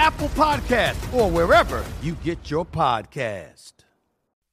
[0.00, 3.72] Apple Podcast, or wherever you get your podcast.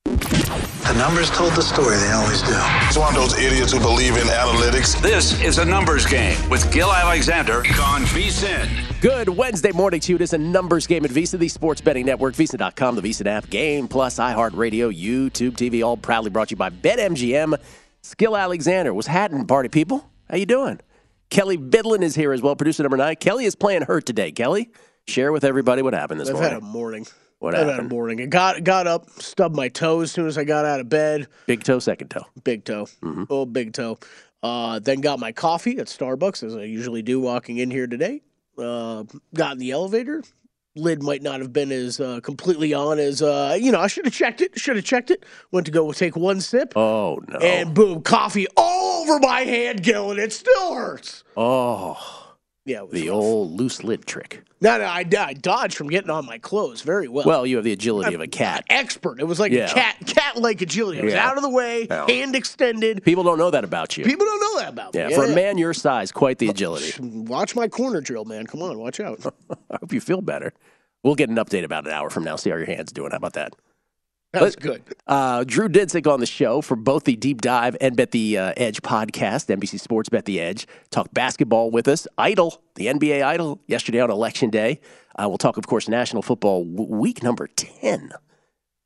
[0.03, 2.51] The numbers told the story, they always do.
[2.51, 5.01] It's one of those idiots who believe in analytics.
[5.01, 8.67] This is a numbers game with Gill Alexander on VSIN.
[8.99, 10.15] Good Wednesday morning to you.
[10.17, 13.49] It is a numbers game at VSiN, the sports betting network, VSiN.com, the VSiN app,
[13.49, 17.57] Game Plus, iHeartRadio, YouTube TV, all proudly brought to you by BetMGM.
[18.01, 20.09] Skill Alexander was Hatton party people.
[20.29, 20.81] How you doing?
[21.29, 23.15] Kelley Bydlon is here as well, producer number nine.
[23.15, 24.33] Kelly is playing hurt today.
[24.33, 24.71] Kelly,
[25.07, 26.45] Share with everybody what happened this morning.
[26.45, 27.07] I've had a morning.
[27.39, 27.75] What I've happened?
[27.77, 28.21] had a morning.
[28.21, 31.27] I got got up, stubbed my toe as soon as I got out of bed.
[31.45, 32.25] Big toe, second toe.
[32.43, 32.87] Big toe.
[33.01, 33.23] Mm-hmm.
[33.29, 33.99] Oh, big toe.
[34.43, 38.21] Uh, then got my coffee at Starbucks as I usually do walking in here today.
[38.57, 40.23] Uh, got in the elevator.
[40.75, 43.79] Lid might not have been as uh, completely on as uh, you know.
[43.79, 44.59] I should have checked it.
[44.59, 45.25] Should have checked it.
[45.51, 47.39] Went to go take one sip, Oh no.
[47.39, 51.23] and boom, coffee all over my hand, Gill, and it still hurts.
[51.37, 52.26] oh,
[52.67, 53.15] Yeah, the rough.
[53.17, 54.43] old loose lid trick.
[54.59, 57.25] No, no, I, I dodged from getting on my clothes very well.
[57.25, 58.65] Well, you have the agility of a cat.
[58.69, 59.19] expert.
[59.19, 59.71] It was like Yeah.
[59.71, 60.99] a cat cat like agility.
[60.99, 61.27] I was Yeah.
[61.27, 62.05] out of the way, Yeah.
[62.07, 63.03] hand extended.
[63.03, 64.03] People don't know that about you.
[64.03, 64.99] People don't know that about me.
[64.99, 66.91] yeah, for a man your size, quite the agility.
[67.01, 68.45] Watch my corner drill, man.
[68.47, 69.19] Come on, watch out.
[69.71, 70.51] I hope you feel better.
[71.03, 72.35] We'll get an update about an hour from now.
[72.35, 73.11] See how your hand's doing.
[73.11, 73.53] How about that?
[74.33, 74.83] That was good.
[75.07, 78.53] Uh, Drew Dinsick on the show for both the Deep Dive and Bet the uh,
[78.57, 80.67] Edge podcast, NBC Sports Bet the Edge.
[80.91, 82.07] Talk basketball with us.
[82.17, 84.81] Idle, the NBA Idle, yesterday on Election Day.
[85.17, 88.11] Uh, we'll talk, of course, National Football w- Week number 10.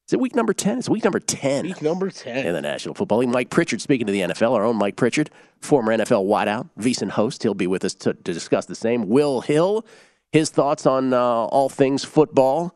[0.08, 0.80] Is it week number 10?
[0.80, 2.46] It's week number 10 Week number 10.
[2.46, 3.30] in the National Football League.
[3.30, 5.30] Mike Pritchard speaking to the NFL, our own Mike Pritchard,
[5.62, 7.44] former NFL wideout, VSiN host.
[7.44, 9.08] He'll be with us to, to discuss the same.
[9.08, 9.86] Will Hill,
[10.32, 12.76] his thoughts on uh, all things football,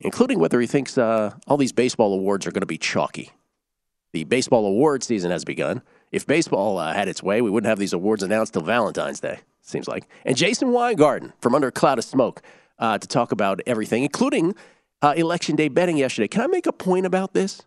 [0.00, 3.30] including whether he thinks uh, all these baseball awards are going to be chalky.
[4.12, 5.82] The baseball award season has begun.
[6.10, 9.40] If baseball uh, had its way, we wouldn't have these awards announced till Valentine's Day,
[9.62, 10.08] seems like.
[10.24, 12.42] And Jason Weingarten from Under a Cloud of Smoke
[12.78, 14.54] uh, to talk about everything, including
[15.02, 16.26] uh, Election Day betting yesterday.
[16.26, 17.62] Can I make a point about this?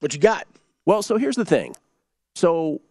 [0.00, 0.46] What you got?
[0.84, 1.74] Well, so here's the thing.
[2.34, 2.82] So,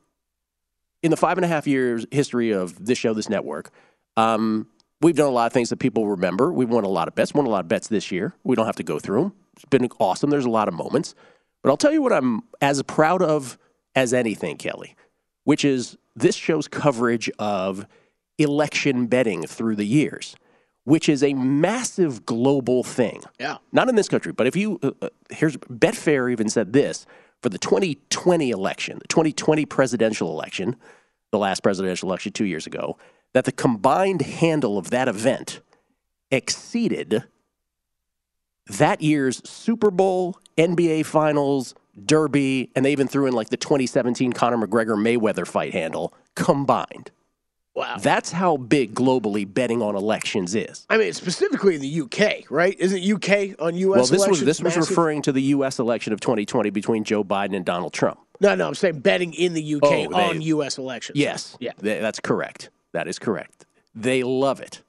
[1.03, 3.69] in the five and a half years history of this show, this network,
[4.17, 4.67] um,
[5.05, 6.51] we've done a lot of things that people remember.
[6.51, 7.31] We've won a lot of bets.
[7.31, 8.33] Won a lot of bets this year.
[8.43, 9.33] We don't have to go through them.
[9.55, 10.31] It's been awesome.
[10.31, 11.13] There's a lot of moments,
[11.61, 13.59] but I'll tell you what I'm as proud of
[13.93, 14.95] as anything, Kelly,
[15.43, 17.85] which is this show's coverage of
[18.39, 20.35] election betting through the years,
[20.85, 23.21] which is a massive global thing.
[23.39, 23.57] Yeah.
[23.71, 27.05] Not in this country, but if you, uh, uh, here's Betfair even said this
[27.43, 30.75] for the 2020 election, the 2020 presidential election,
[31.31, 32.97] the last presidential election two years ago,
[33.35, 35.59] that the combined handle of that event
[36.31, 37.25] exceeded
[38.67, 41.75] that year's Super Bowl, NBA Finals,
[42.05, 47.11] Derby, and they even threw in like the 2017 Conor McGregor Mayweather fight handle combined.
[47.73, 47.97] Wow.
[47.99, 50.85] That's how big globally betting on elections is.
[50.89, 52.73] I mean, specifically in the UK, right?
[52.79, 53.85] Isn't UK on US?
[53.89, 55.77] Well, this was elections this was referring to the U.S.
[55.77, 58.17] election of 2020 between Joe Biden and Donald Trump.
[58.39, 61.17] No, no, I'm saying betting in the UK Oh, they- on US elections.
[61.19, 61.73] Yes, Yeah.
[61.73, 62.69] th- that's correct.
[62.95, 63.65] That is correct.
[63.93, 64.81] They love it.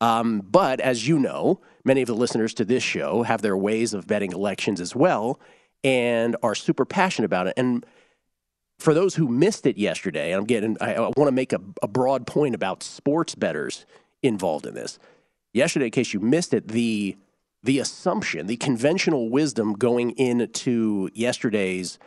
[0.00, 3.94] Um, but as you know, many of the listeners to this show have their ways
[3.94, 5.38] of betting elections as well,
[5.84, 7.54] and are super passionate about it.
[7.56, 7.86] And
[8.80, 10.76] for those who missed it yesterday, I'm getting.
[10.80, 13.86] I, I want to make a, a broad point about sports bettors
[14.20, 14.98] involved in this.
[15.52, 17.16] Yesterday, in case you missed it, the
[17.62, 22.00] the assumption, the conventional wisdom going into yesterday's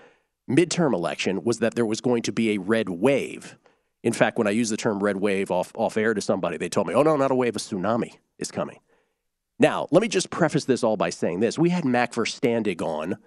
[0.49, 3.57] midterm election was that there was going to be a red wave.
[4.07, 6.69] In fact, when I used the term red wave off, off air to somebody, they
[6.69, 8.79] told me, oh, no, not a wave, a tsunami is coming.
[9.59, 11.59] Now, let me just preface this all by saying this.
[11.59, 13.17] We had Mac Verstandig on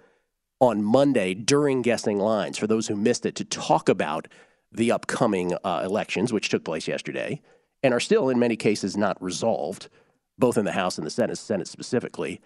[0.58, 4.26] on Monday during Guessing Lines, for those who missed it, to talk about
[4.72, 7.42] the upcoming uh, elections, which took place yesterday
[7.82, 9.90] and are still, in many cases, not resolved,
[10.38, 12.40] both in the House and the Senate, Senate specifically,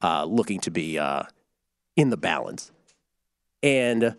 [0.00, 1.24] uh, looking to be uh,
[1.96, 2.70] in the balance.
[3.64, 4.14] And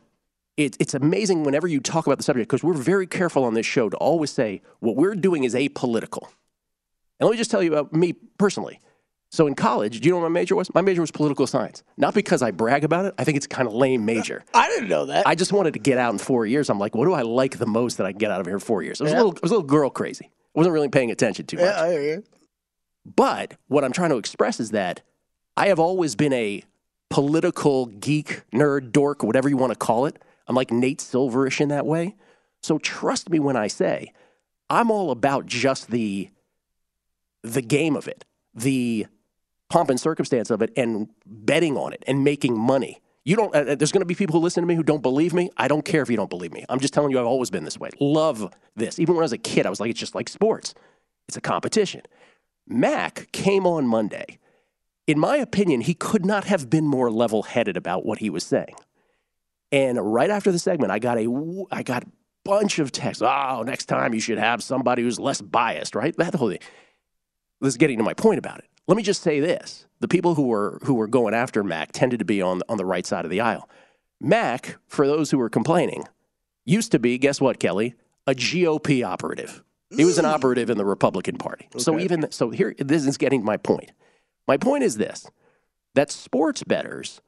[0.57, 3.65] it, it's amazing whenever you talk about the subject because we're very careful on this
[3.65, 6.24] show to always say what we're doing is apolitical.
[7.19, 8.80] And let me just tell you about me personally.
[9.31, 10.74] So in college, do you know what my major was?
[10.75, 11.83] My major was political science.
[11.95, 13.13] Not because I brag about it.
[13.18, 14.44] I think it's kind of lame major.
[14.53, 15.25] I didn't know that.
[15.25, 16.69] I just wanted to get out in four years.
[16.69, 18.56] I'm like, what do I like the most that I can get out of here
[18.56, 19.00] in four years?
[19.00, 19.19] I was, Yeah.
[19.19, 20.25] a, little, I was a little girl crazy.
[20.25, 21.65] I wasn't really paying attention too much.
[21.65, 22.24] yeah, I hear you.
[23.06, 25.01] But what I'm trying to express is that
[25.56, 26.63] I have always been a
[27.09, 30.21] political geek, nerd, dork, whatever you want to call it.
[30.51, 32.18] I'm like Nate Silverish in that way.
[32.62, 34.12] So trust me when I say
[34.69, 36.30] I'm all about just the
[37.42, 39.07] the game of it, the
[39.69, 43.01] pomp and circumstance of it, and betting on it and making money.
[43.24, 43.56] You don't.
[43.56, 45.51] Uh, there's going to be people who listen to me who don't believe me.
[45.56, 46.65] I don't care if you don't believe me.
[46.68, 47.92] I'm just telling you, I've always been this way.
[48.01, 49.00] Love this.
[49.00, 50.74] Even when I was a kid, I was like, it's just like sports.
[51.30, 52.01] It's a competition.
[52.68, 54.38] Mac came on Monday.
[55.07, 58.75] In my opinion, he could not have been more level-headed about what he was saying.
[59.71, 62.07] And right after the segment, I got a I got a
[62.44, 63.21] bunch of texts.
[63.21, 66.15] Oh, next time you should have somebody who's less biased, right?
[66.18, 66.59] That whole thing.
[67.62, 68.65] This is getting to my point about it.
[68.88, 72.19] Let me just say this: the people who were who were going after Mac tended
[72.19, 73.69] to be on on the right side of the aisle.
[74.19, 76.06] Mac, for those who were complaining,
[76.65, 77.95] used to be guess what, Kelly,
[78.27, 79.63] a GOP operative.
[79.95, 80.31] He was an mm.
[80.31, 81.68] operative in the Republican Party.
[81.77, 83.91] So even so, here this is getting to my point.
[84.47, 85.29] My point is this:
[85.95, 87.21] that sports betters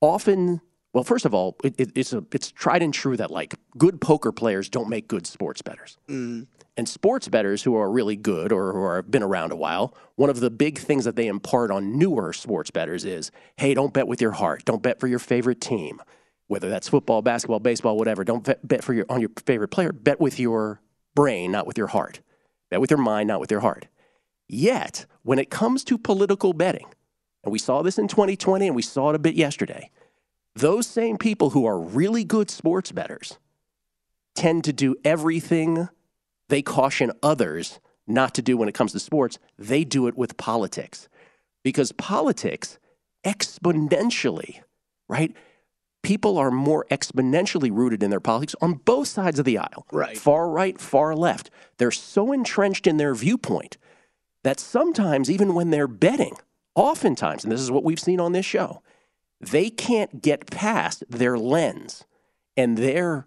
[0.00, 0.60] often
[0.92, 4.00] well first of all it, it, it's a it's tried and true that like good
[4.00, 5.98] poker players don't make good sports bettors.
[6.08, 6.46] Mm.
[6.76, 10.30] And sports bettors who are really good or who have been around a while one
[10.30, 14.06] of the big things that they impart on newer sports bettors is hey don't bet
[14.06, 14.64] with your heart.
[14.64, 16.00] Don't bet for your favorite team.
[16.46, 19.92] Whether that's football basketball baseball whatever don't bet, bet for your on your favorite player.
[19.92, 20.80] Bet with your
[21.14, 22.20] brain not with your heart.
[22.70, 23.86] Bet with your mind not with your heart.
[24.48, 26.86] Yet when it comes to political betting
[27.44, 29.90] and we saw this in 2020 and we saw it a bit yesterday.
[30.60, 33.38] Those same people who are really good sports bettors
[34.34, 35.88] tend to do everything
[36.50, 39.38] they caution others not to do when it comes to sports.
[39.58, 41.08] They do it with politics
[41.62, 42.78] because politics
[43.24, 44.60] exponentially,
[45.08, 45.34] right?
[46.02, 49.86] People are more exponentially rooted in their politics on both sides of the aisle.
[49.90, 50.18] Right.
[50.18, 51.48] Far right, far left.
[51.78, 53.78] They're so entrenched in their viewpoint
[54.44, 56.36] that sometimes, even when they're betting,
[56.74, 58.82] oftentimes, and this is what we've seen on this show,
[59.40, 62.04] they can't get past their lens
[62.56, 63.26] and their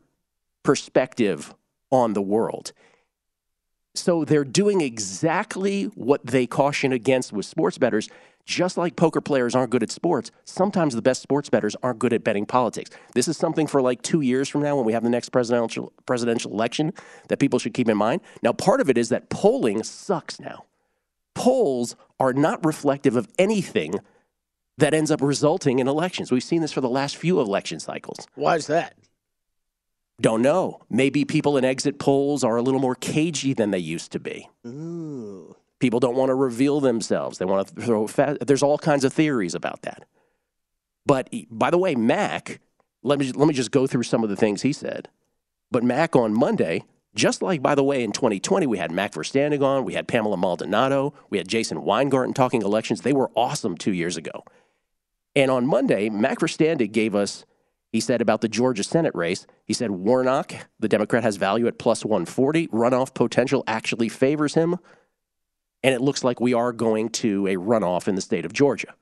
[0.63, 1.55] perspective
[1.91, 2.71] on the world.
[3.95, 8.09] So they're doing exactly what they caution against with sports bettors.
[8.45, 12.11] Just like poker players aren't good at sports, sometimes the best sports bettors aren't good
[12.11, 12.91] at betting politics.
[13.13, 15.93] This is something for like two years from now when we have the next presidential
[16.05, 16.91] presidential election
[17.29, 18.19] that people should keep in mind.
[18.41, 20.65] Now, part of it is that polling sucks now
[21.33, 23.95] polls are not reflective of anything
[24.77, 26.31] that ends up resulting in elections.
[26.31, 28.27] We've seen this for the last few election cycles.
[28.35, 28.95] Why is that?
[30.21, 30.79] Don't know.
[30.89, 34.49] Maybe people in exit polls are a little more cagey than they used to be.
[34.65, 35.55] Ooh.
[35.79, 37.37] People don't want to reveal themselves.
[37.39, 38.07] They want to throw.
[38.07, 40.05] Fa- There's all kinds of theories about that.
[41.05, 42.61] But by the way, Mac,
[43.01, 45.09] let me let me just go through some of the things he said.
[45.71, 46.83] But Mac on Monday,
[47.15, 50.37] just like by the way in 2020 we had Mac Verstandig on, we had Pamela
[50.37, 53.01] Maldonado, we had Jason Weingarten talking elections.
[53.01, 54.45] They were awesome two years ago.
[55.35, 57.45] And on Monday, Mac Verstandig gave us,
[57.91, 61.79] he said about the Georgia Senate race, he said Warnock, the Democrat, has value at
[61.79, 62.67] plus 140.
[62.67, 64.77] Runoff potential actually favors him.
[65.83, 68.95] And it looks like we are going to a runoff in the state of Georgia,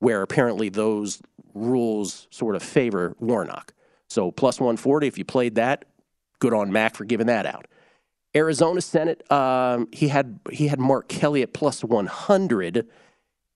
[0.00, 1.22] where apparently those
[1.54, 3.72] rules sort of favor Warnock.
[4.08, 5.86] So plus 140, if you played that,
[6.40, 7.66] good on Mac for giving that out.
[8.34, 12.86] Arizona Senate, um, he had he had Mark Kelly at plus 100.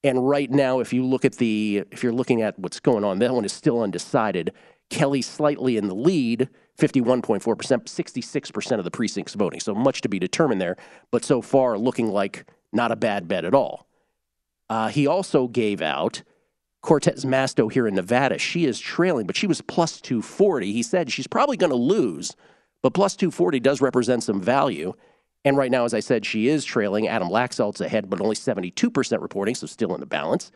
[0.05, 3.17] And right now, if you look at the, if you're looking at what's going on,
[3.19, 4.53] that one is still undecided.
[4.91, 6.47] Kelly slightly in the lead,
[6.77, 9.59] 51.4%, 66% of the precincts voting.
[9.59, 10.77] So much to be determined there,
[11.09, 13.87] but so far looking like not a bad bet at all.
[14.69, 16.21] Uh, he also gave out
[16.83, 18.37] Cortez Masto here in Nevada.
[18.37, 20.71] She is trailing, but she was plus 240.
[20.71, 22.35] He said she's probably going to lose,
[22.83, 24.93] but plus 240 does represent some value.
[25.45, 27.07] And right now, as I said, she is trailing.
[27.07, 30.51] Adam Laxalt's ahead, but only 72% reporting, so still in the balance.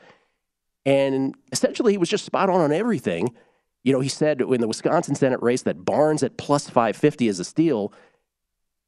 [0.83, 3.35] And essentially, he was just spot on on everything.
[3.83, 7.39] You know, he said in the Wisconsin Senate race that Barnes at plus 550 is
[7.39, 7.93] a steal.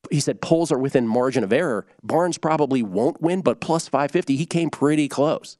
[0.10, 1.86] He said polls are within margin of error.
[2.01, 5.58] Barnes probably won't win, but plus 550, he came pretty close.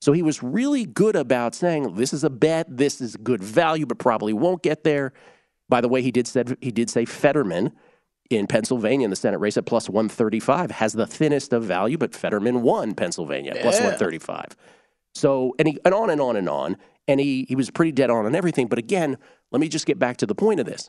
[0.00, 3.84] So he was really good about saying this is a bet, this is good value,
[3.84, 5.12] but probably won't get there.
[5.68, 7.72] By the way, he did said he did say Fetterman
[8.38, 12.14] in Pennsylvania in the Senate race at plus 135 has the thinnest of value, but
[12.14, 13.64] Fetterman won Pennsylvania Yeah.
[13.64, 14.56] 135.
[15.14, 16.76] So, and, he, and on and on and on.
[17.08, 18.68] And he, he was pretty dead on on everything.
[18.68, 19.18] But again,
[19.50, 20.88] let me just get back to the point of this.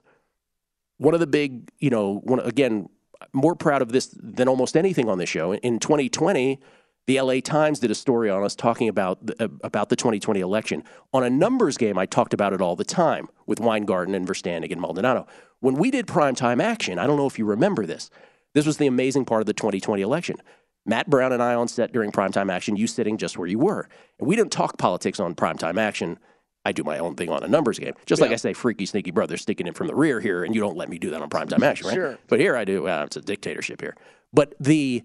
[0.97, 2.87] One of the big, you know, one, again,
[3.33, 5.53] more proud of this than almost anything on this show.
[5.55, 6.59] In 2020,
[7.05, 10.39] the LA Times did a story on us talking about the, uh, about the 2020
[10.39, 10.83] election.
[11.13, 14.71] On a numbers game, I talked about it all the time with Weingarten and Verstandig
[14.71, 15.27] and Maldonado.
[15.59, 18.09] When we did primetime action, I don't know if you remember this.
[18.53, 20.37] This was the amazing part of the 2020 election.
[20.85, 23.87] Matt Brown and I on set during primetime action, you sitting just where you were.
[24.19, 26.19] And we didn't talk politics on primetime action.
[26.65, 27.93] I do my own thing on a numbers game.
[28.05, 28.25] Just yeah.
[28.25, 30.77] like I say, freaky, sneaky brother sticking in from the rear here, and you don't
[30.77, 31.93] let me do that on primetime action, right?
[31.93, 32.17] Sure.
[32.27, 32.87] But here I do.
[32.87, 33.95] Uh, it's a dictatorship here.
[34.33, 35.03] But the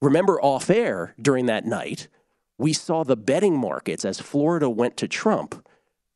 [0.00, 2.08] remember off air during that night,
[2.58, 5.66] we saw the betting markets as Florida went to Trump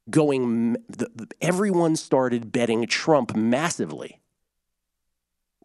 [0.09, 0.77] going.
[1.41, 4.21] Everyone started betting Trump massively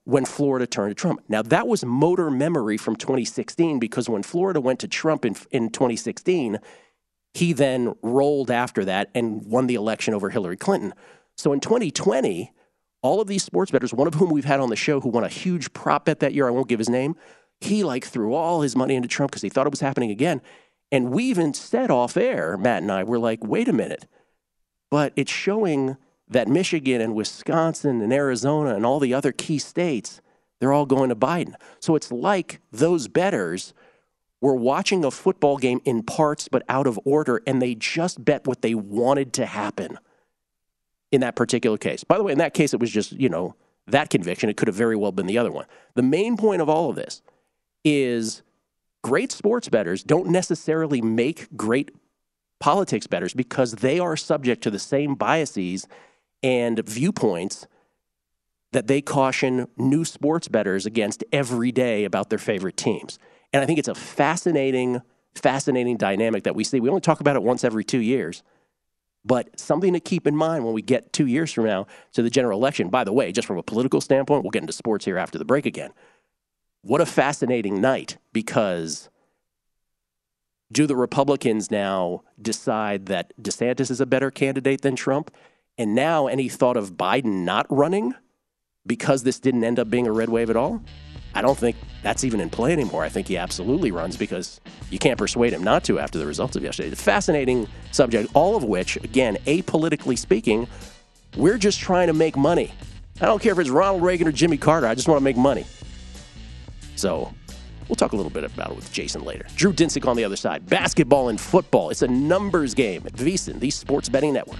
[0.05, 1.21] when Florida turned to Trump.
[1.27, 5.69] Now, that was motor memory from 2016 because when Florida went to Trump in, in
[5.71, 6.59] 2016,
[7.33, 10.93] he then rolled after that and won the election over Hillary Clinton.
[11.35, 12.53] So in 2020,
[13.01, 15.23] all of these sports bettors, one of whom we've had on the show who won
[15.23, 17.15] a huge prop bet that year, I won't give his name,
[17.65, 20.41] he like threw all his money into Trump because he thought it was happening again.
[20.91, 24.05] And we even said off air, Matt and I were like, wait a minute.
[24.89, 30.21] But it's showing that Michigan and Wisconsin and Arizona and all the other key states,
[30.59, 31.55] they're all going to Biden.
[31.79, 33.73] So it's like those bettors
[34.41, 38.45] were watching a football game in parts but out of order, and they just bet
[38.47, 39.97] what they wanted to happen
[41.11, 42.03] in that particular case.
[42.03, 43.55] By the way, in that case, it was just, you know,
[43.87, 44.49] that conviction.
[44.49, 45.65] It could have very well been the other one.
[45.95, 47.21] The main point of all of this
[47.85, 48.41] is
[49.03, 51.91] great sports betters don't necessarily make great
[52.59, 55.87] politics betters because they are subject to the same biases
[56.41, 57.67] and viewpoints
[58.71, 63.19] that they caution new sports betters against every day about their favorite teams.
[63.53, 65.01] And I think it's a fascinating,
[65.35, 66.79] fascinating dynamic that we see.
[66.79, 68.43] We only talk about it once every two years,
[69.23, 72.29] but something to keep in mind when we get two years from now to the
[72.29, 72.89] general election.
[72.89, 75.45] By the way, just from a political standpoint, we'll get into sports here after the
[75.45, 75.93] break again.
[76.85, 79.09] What a fascinating night because
[80.71, 85.33] do the Republicans now decide that DeSantis is a better candidate than Trump?
[85.79, 88.13] And now any thought of Biden not running
[88.85, 90.79] because this didn't end up being a red wave at all?
[91.33, 93.03] I don't think that's even in play anymore.
[93.03, 94.61] I think he absolutely runs because
[94.91, 96.89] you can't persuade him not to after the results of yesterday.
[96.89, 100.67] It's a fascinating subject, all of which, again, apolitically speaking,
[101.35, 102.71] we're just trying to make money.
[103.19, 104.85] I don't care if it's Ronald Reagan or Jimmy Carter.
[104.85, 105.65] I just want to make money.
[106.95, 107.33] So
[107.87, 109.45] we'll talk a little bit about it with Jason later.
[109.55, 110.65] Drew Dinsick on the other side.
[110.67, 111.89] Basketball and football.
[111.89, 114.59] It's a numbers game at VSiN, the Sports Betting Network.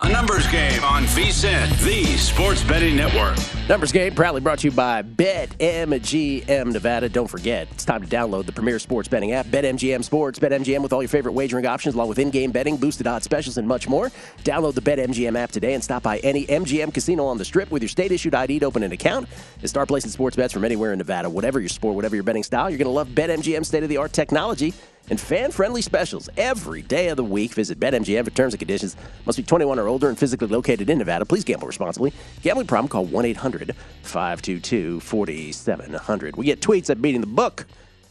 [0.00, 3.36] A numbers game on VSiN, the Sports Betting Network.
[3.68, 7.08] Numbers game proudly brought to you by BetMGM Nevada.
[7.08, 10.38] Don't forget, it's time to download the premier sports betting app, BetMGM Sports.
[10.38, 13.66] BetMGM with all your favorite wagering options, along with in-game betting, boosted odds specials, and
[13.66, 14.12] much more.
[14.44, 17.82] Download the BetMGM app today and stop by any MGM casino on the Strip with
[17.82, 19.28] your state-issued ID to open an account
[19.58, 21.28] and start placing sports bets from anywhere in Nevada.
[21.28, 24.72] Whatever your sport, whatever your betting style, you're going to love BetMGM's state-of-the-art technology
[25.10, 27.54] and fan friendly specials every day of the week.
[27.54, 28.96] Visit BetMGM for terms and conditions.
[29.26, 31.24] Must be 21 or older and physically located in Nevada.
[31.24, 32.12] Please gamble responsibly.
[32.42, 36.36] Gambling problem, call 1 800 522 4700.
[36.36, 37.66] We get tweets at Beating the Book.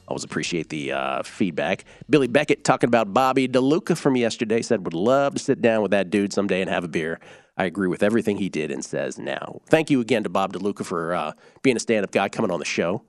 [0.07, 1.83] Always appreciate the uh, feedback.
[2.09, 5.91] Billy Beckett talking about Bobby DeLuca from yesterday said would love to sit down with
[5.91, 7.19] that dude someday and have a beer.
[7.57, 9.59] I agree with everything he did and says now.
[9.67, 12.59] Thank you again to Bob DeLuca for uh, being a stand up guy coming on
[12.59, 13.03] the show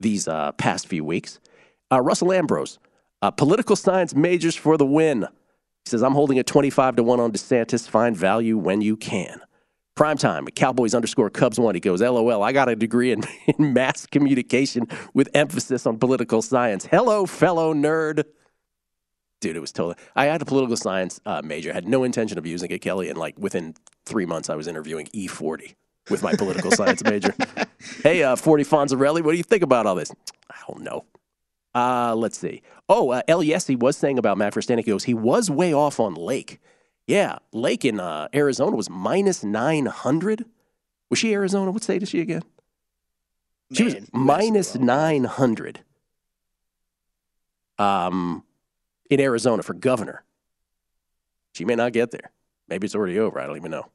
[0.00, 1.38] these uh, past few weeks.
[1.92, 2.78] Uh, Russell Ambrose,
[3.22, 5.22] uh, political science majors for the win.
[5.84, 7.88] He says, I'm holding a 25 to 1 on DeSantis.
[7.88, 9.40] Find value when you can.
[9.94, 11.74] Prime time, Cowboys underscore Cubs one.
[11.74, 16.42] He goes, LOL, I got a degree in, in mass communication with emphasis on political
[16.42, 16.84] science.
[16.84, 18.24] Hello, fellow nerd.
[19.40, 19.96] Dude, it was totally.
[20.14, 21.72] I had a political science uh, major.
[21.72, 23.08] had no intention of using it, Kelly.
[23.08, 25.74] And like within three months, I was interviewing E40
[26.10, 27.34] with my political science major.
[28.02, 30.10] Hey, uh, 40 Fonzarelli, what do you think about all this?
[30.50, 31.04] I don't know.
[31.76, 32.62] Uh, let's see.
[32.88, 34.86] Oh, uh, El Yesi was saying about Matt Verstandig.
[34.86, 36.58] He goes, he was way off on Lake.
[37.06, 40.46] Yeah, Lake in uh, Arizona was minus 900.
[41.10, 41.70] Was she Arizona?
[41.70, 42.42] What state is she again?
[43.72, 45.80] she was minus 900
[47.78, 48.42] um,
[49.10, 50.24] in Arizona for governor.
[51.52, 52.30] She may not get there.
[52.68, 53.38] Maybe it's already over.
[53.38, 53.90] I don't even know.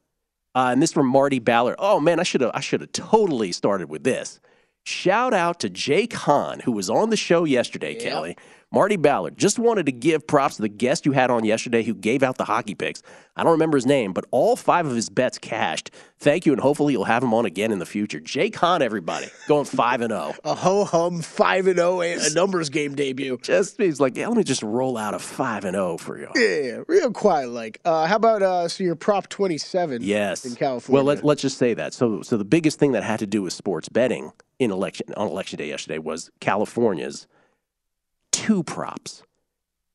[0.54, 1.76] Uh, and this from Marty Ballard.
[1.78, 4.40] Oh man, I should have I should have totally started with this.
[4.84, 8.02] Shout out to Jake Hahn, who was on the show yesterday, yep.
[8.02, 8.36] Kelly.
[8.72, 9.36] Marty Ballard.
[9.36, 12.38] Just wanted to give props to the guest you had on yesterday who gave out
[12.38, 13.02] the hockey picks.
[13.36, 15.90] I don't remember his name, but all five of his bets cashed.
[16.18, 18.20] Thank you, and hopefully you'll have him on again in the future.
[18.20, 20.34] Jake Hahn, everybody, going 5 and 0.
[20.44, 23.38] A ho hum 5 and 0 a numbers game debut.
[23.42, 26.28] Just he's like, yeah, let me just roll out a 5 and 0 for you.
[26.34, 27.80] Yeah, real quiet like.
[27.84, 30.44] Uh, how about uh, so your prop 27 yes.
[30.44, 30.94] in California?
[30.94, 31.92] Well, let, let's just say that.
[31.92, 35.28] So so the biggest thing that had to do with sports betting in election on
[35.28, 37.26] election day yesterday was California's
[38.32, 39.22] two props.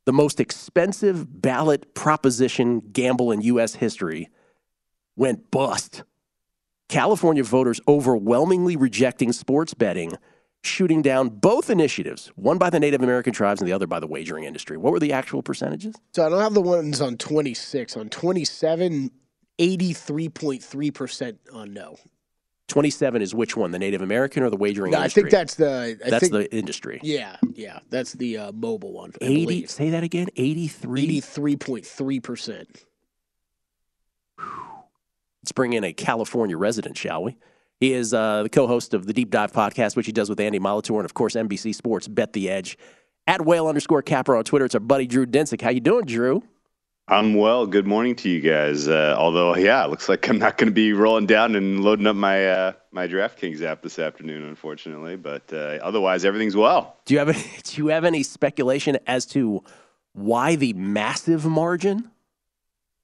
[0.05, 3.75] The most expensive ballot proposition gamble in U.S.
[3.75, 4.29] history
[5.17, 6.03] went bust.
[6.87, 10.13] California voters overwhelmingly rejecting sports betting,
[10.63, 14.07] shooting down both initiatives, one by the Native American tribes and the other by the
[14.07, 14.77] wagering industry.
[14.77, 15.95] What were the actual percentages?
[16.13, 17.97] So I don't have the ones on 26.
[17.97, 19.11] On 27,
[19.59, 21.97] 83.3% on no.
[22.67, 25.21] 27 is which one, the Native American or the wagering no, industry?
[25.21, 25.97] I think that's the.
[26.05, 26.99] I that's think, the industry.
[27.01, 29.13] Yeah, yeah, that's the uh, mobile one.
[29.21, 29.67] 80.
[29.67, 30.27] Say that again.
[30.35, 31.21] 83.
[31.21, 32.85] 83.3 percent.
[34.37, 37.37] Let's bring in a California resident, shall we?
[37.79, 40.59] He is uh, the co-host of the Deep Dive podcast, which he does with Andy
[40.59, 42.77] Molitor, and of course NBC Sports Bet the Edge.
[43.27, 44.65] At whale underscore capper on Twitter.
[44.65, 45.61] It's our buddy Drew Dinsick.
[45.61, 46.43] How you doing, Drew?
[47.09, 47.65] I'm well.
[47.65, 48.89] Good morning to you guys.
[48.89, 52.05] Uh, although, yeah, it looks like I'm not going to be rolling down and loading
[52.05, 55.15] up my uh, my DraftKings app this afternoon, unfortunately.
[55.15, 56.97] But uh, otherwise, everything's well.
[57.05, 59.63] Do you have any, Do you have any speculation as to
[60.11, 62.11] why the massive margin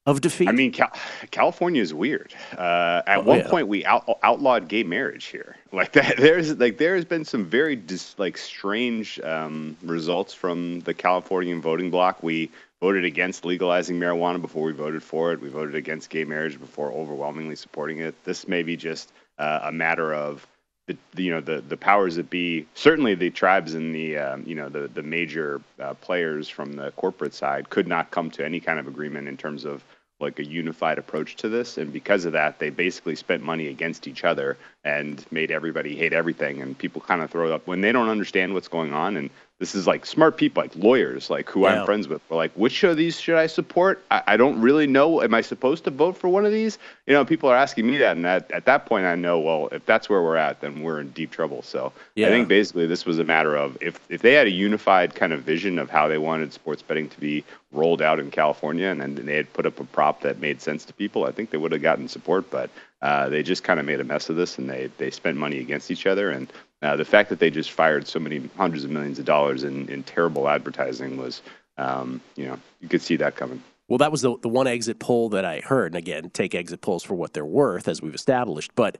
[0.05, 0.49] of defeat?
[0.49, 0.91] I mean, Cal-
[1.31, 2.35] California is weird.
[2.57, 3.49] Uh, at oh, one yeah.
[3.49, 5.55] point, we out- outlawed gay marriage here.
[5.71, 10.81] Like that, there's like there has been some very dis- like strange um, results from
[10.81, 12.21] the Californian voting bloc.
[12.21, 12.51] We
[12.83, 15.39] voted against legalizing marijuana before we voted for it.
[15.39, 18.13] We voted against gay marriage before overwhelmingly supporting it.
[18.25, 20.45] This may be just uh, a matter of
[20.87, 22.67] the, the, you know the the powers that be.
[22.73, 26.91] Certainly, the tribes and the um, you know the the major uh, players from the
[26.91, 29.81] corporate side could not come to any kind of agreement in terms of
[30.19, 34.07] like a unified approach to this and because of that they basically spent money against
[34.07, 37.91] each other and made everybody hate everything and people kind of throw up when they
[37.91, 39.29] don't understand what's going on and
[39.63, 41.79] this is like smart people, like lawyers, like who yeah.
[41.79, 42.21] I'm friends with.
[42.27, 44.03] We're like, which of these should I support?
[44.11, 45.21] I, I, don't really know.
[45.21, 46.77] Am I supposed to vote for one of these?
[47.07, 49.69] You know, people are asking me that, and at, at that point, I know, well,
[49.71, 51.61] if that's where we're at, then we're in deep trouble.
[51.61, 52.27] So yeah.
[52.27, 55.31] I think basically this was a matter of if if they had a unified kind
[55.31, 58.99] of vision of how they wanted sports betting to be rolled out in California, and
[58.99, 61.57] then they had put up a prop that made sense to people, I think they
[61.57, 62.51] would have gotten support.
[62.51, 62.69] But
[63.01, 65.59] uh, they just kind of made a mess of this, and they they spent money
[65.59, 66.51] against each other, and
[66.83, 69.87] uh, the fact that they just fired so many hundreds of millions of dollars in,
[69.89, 71.41] in terrible advertising was,
[71.77, 73.63] um, you know, you could see that coming.
[73.87, 75.93] Well, that was the, the one exit poll that I heard.
[75.93, 78.75] And again, take exit polls for what they're worth, as we've established.
[78.75, 78.97] But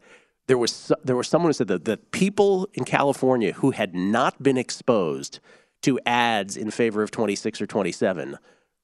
[0.48, 4.42] there was there was someone who said that the people in California who had not
[4.42, 5.40] been exposed
[5.84, 8.38] to ads in favor of 26 or 27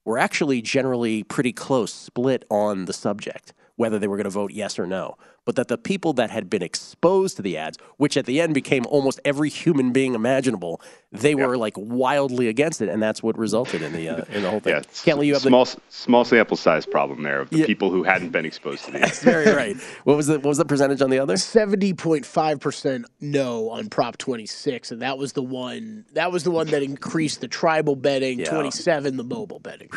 [0.06, 4.52] were actually generally pretty close split on the subject whether they were going to vote
[4.52, 8.18] yes or no, but that the people that had been exposed to the ads, which
[8.18, 10.82] at the end became almost every human being imaginable,
[11.14, 14.50] they were like wildly against it, and that's what resulted in the uh, in the
[14.50, 14.74] whole thing.
[14.74, 18.04] Yeah, Kelly, you have small the small sample size problem there of the people who
[18.04, 19.24] hadn't been exposed to the ads.
[19.24, 19.78] very right.
[20.04, 21.38] What was the what was the percentage on the other?
[21.38, 26.34] Seventy point five percent no on Prop twenty six, and that was the one that
[26.34, 28.40] was the one that increased the tribal betting.
[28.40, 28.50] Yeah.
[28.50, 29.90] Twenty seven the mobile betting.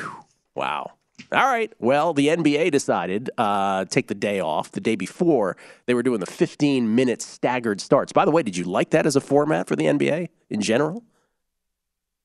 [0.55, 0.92] Wow.
[1.30, 1.72] All right.
[1.78, 4.72] Well, the NBA decided uh, take the day off.
[4.72, 5.56] The day before,
[5.87, 8.12] they were doing the 15 minute staggered starts.
[8.12, 11.04] By the way, did you like that as a format for the NBA in general?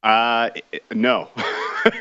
[0.03, 0.49] Uh,
[0.91, 1.29] no.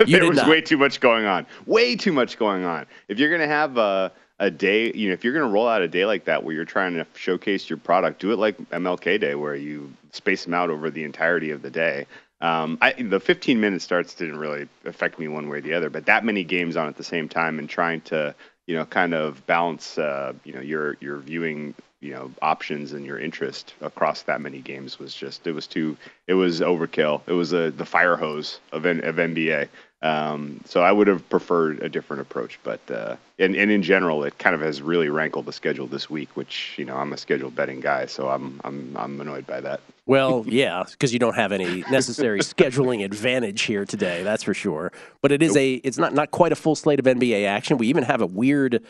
[0.08, 0.48] There was not.
[0.48, 1.46] way too much going on.
[1.66, 2.86] Way too much going on.
[3.06, 5.86] If you're gonna have a a day, you know, if you're gonna roll out a
[5.86, 9.36] day like that where you're trying to showcase your product, do it like MLK Day,
[9.36, 12.06] where you space them out over the entirety of the day.
[12.40, 15.88] Um, I, the 15 minute starts didn't really affect me one way or the other,
[15.88, 18.34] but that many games on at the same time and trying to,
[18.66, 21.74] you know, kind of balance, uh, you know, your your viewing,
[22.06, 25.96] you know, options and your interest across that many games was just it was too
[26.28, 27.20] it was overkill.
[27.26, 29.68] It was a the fire hose of N- of NBA.
[30.02, 34.22] Um, so I would have preferred a different approach, but uh, and and in general,
[34.22, 37.16] it kind of has really rankled the schedule this week, which you know I'm a
[37.16, 39.80] scheduled betting guy, so I'm I'm I'm annoyed by that.
[40.04, 44.92] Well, yeah, because you don't have any necessary scheduling advantage here today, that's for sure.
[45.22, 47.78] But it is a it's not not quite a full slate of NBA action.
[47.78, 48.84] We even have a weird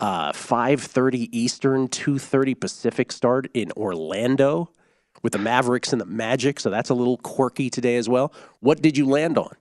[0.00, 4.70] uh, 5:30 Eastern, 2:30 Pacific start in Orlando
[5.22, 8.32] with the Mavericks and the Magic, so that's a little quirky today as well.
[8.60, 9.54] What did you land on?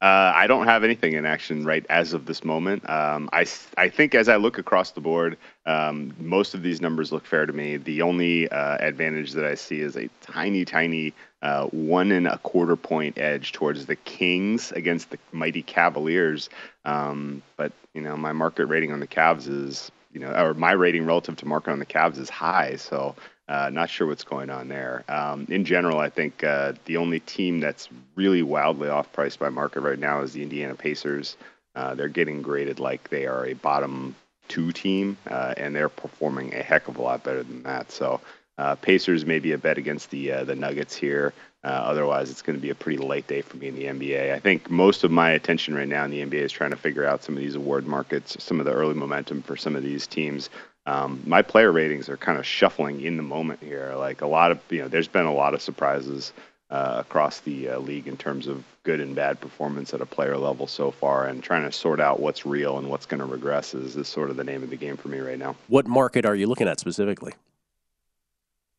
[0.00, 2.88] Uh, I don't have anything in action right as of this moment.
[2.88, 3.44] Um, I,
[3.76, 7.46] I think as I look across the board, um, most of these numbers look fair
[7.46, 7.78] to me.
[7.78, 12.38] The only uh, advantage that I see is a tiny, tiny uh, one and a
[12.38, 16.48] quarter point edge towards the Kings against the mighty Cavaliers.
[16.84, 20.72] Um, but you know, my market rating on the Cavs is, you know, or my
[20.72, 22.76] rating relative to market on the Cavs is high.
[22.76, 23.14] So
[23.48, 25.04] uh, not sure what's going on there.
[25.08, 29.48] Um, in general, I think uh, the only team that's really wildly off price by
[29.48, 31.36] market right now is the Indiana Pacers.
[31.74, 34.14] Uh, they're getting graded like they are a bottom
[34.48, 37.90] two team, uh, and they're performing a heck of a lot better than that.
[37.92, 38.20] So
[38.58, 41.32] uh, Pacers may be a bet against the uh, the Nuggets here.
[41.64, 44.32] Uh, otherwise, it's going to be a pretty light day for me in the NBA.
[44.32, 47.04] I think most of my attention right now in the NBA is trying to figure
[47.04, 50.06] out some of these award markets, some of the early momentum for some of these
[50.06, 50.50] teams.
[50.86, 53.92] Um, my player ratings are kind of shuffling in the moment here.
[53.96, 56.32] Like a lot of, you know, there's been a lot of surprises
[56.70, 60.38] uh, across the uh, league in terms of good and bad performance at a player
[60.38, 63.74] level so far, and trying to sort out what's real and what's going to regress
[63.74, 65.56] is, is sort of the name of the game for me right now.
[65.68, 67.32] What market are you looking at specifically?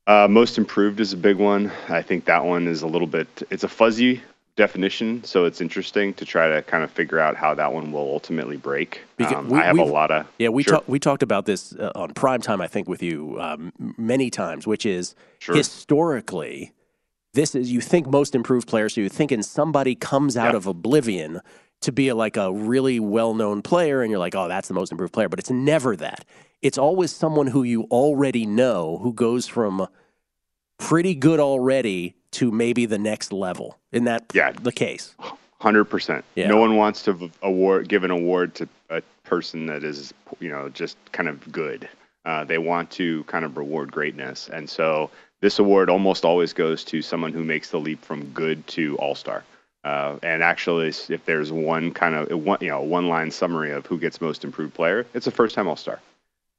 [0.09, 1.71] Uh, most improved is a big one.
[1.87, 3.27] I think that one is a little bit.
[3.51, 4.23] It's a fuzzy
[4.55, 8.09] definition, so it's interesting to try to kind of figure out how that one will
[8.11, 9.01] ultimately break.
[9.17, 10.73] Because Um, we- I have a lot of Yeah, we Sure.
[10.77, 14.31] talked we talked about this uh, on prime time, I think, with you um, many
[14.31, 15.55] times, which is Sure.
[15.55, 16.71] historically,
[17.35, 21.39] this is you think most improved players, so you're thinking somebody comes out of oblivion
[21.81, 24.73] to be a, like a really well known player, and you're like, oh, that's the
[24.73, 26.25] most improved player, but it's never that.
[26.61, 29.87] It's always someone who you already know who goes from
[30.77, 33.77] pretty good already to maybe the next level.
[33.91, 34.51] Isn't that Yeah.
[34.51, 35.15] the case?
[35.61, 36.23] Hundred percent.
[36.35, 36.47] Yeah.
[36.47, 40.69] No one wants to award give an award to a person that is, you know,
[40.69, 41.87] just kind of good.
[42.25, 45.09] Uh, they want to kind of reward greatness, and so
[45.41, 49.15] this award almost always goes to someone who makes the leap from good to all
[49.15, 49.43] star.
[49.85, 53.85] Uh, and actually, if there's one kind of one, you know, one line summary of
[53.85, 55.99] who gets most improved player, it's a first time all star.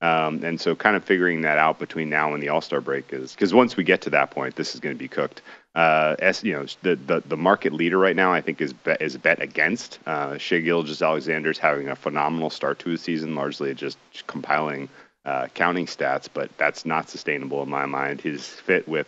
[0.02, 3.12] Um, and so, kind of figuring that out between now and the All Star break
[3.12, 5.42] is because once we get to that point, this is going to be cooked.
[5.74, 9.02] Uh, as you know, the, the the market leader right now, I think, is bet,
[9.02, 9.98] is bet against.
[10.06, 14.88] Uh, Shai Gilgeous-Alexander's having a phenomenal start to his season, largely just compiling
[15.24, 18.20] uh, counting stats, but that's not sustainable in my mind.
[18.20, 19.06] His fit with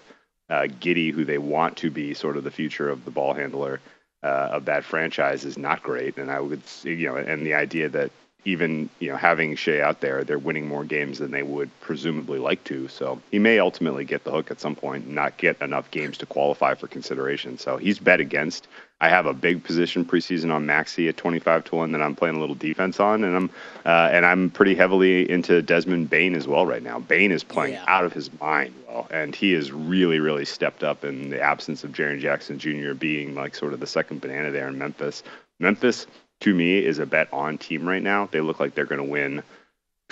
[0.51, 3.81] uh, Giddey, who they want to be sort of the future of the ball handler
[4.23, 6.19] uh, of that franchise, is not great.
[6.19, 8.11] And I would, you know, and the idea that
[8.45, 12.39] even you know having Shai out there, they're winning more games than they would presumably
[12.39, 12.89] like to.
[12.89, 16.19] So he may ultimately get the hook at some point, and not get enough games
[16.19, 17.59] to qualify for consideration.
[17.59, 18.69] So he's bet against.
[19.01, 22.37] I have a big position preseason on Maxey at 25 to one that I'm playing
[22.37, 23.51] a little defense on, and I'm
[23.85, 27.01] uh, and I'm pretty heavily into Desmond Bane as well right now.
[27.01, 31.05] Bane is playing out of his mind well, and he has really really stepped up
[31.05, 32.95] in the absence of Jaren Jackson Jr.
[32.95, 35.23] being like sort of the second banana there in Memphis.
[35.59, 36.07] Memphis
[36.43, 38.29] to me is a bet on team right now.
[38.31, 39.43] They look like they're going to win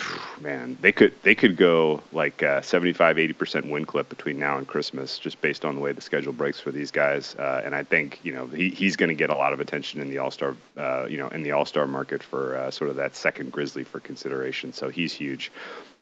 [0.40, 4.58] man, they could they could go like uh, 75, 80 percent win clip between now
[4.58, 7.34] and Christmas, just based on the way the schedule breaks for these guys.
[7.38, 10.00] Uh, and I think you know he, he's going to get a lot of attention
[10.00, 12.90] in the All Star, uh, you know, in the All Star market for uh, sort
[12.90, 14.72] of that second Grizzly for consideration.
[14.72, 15.50] So he's huge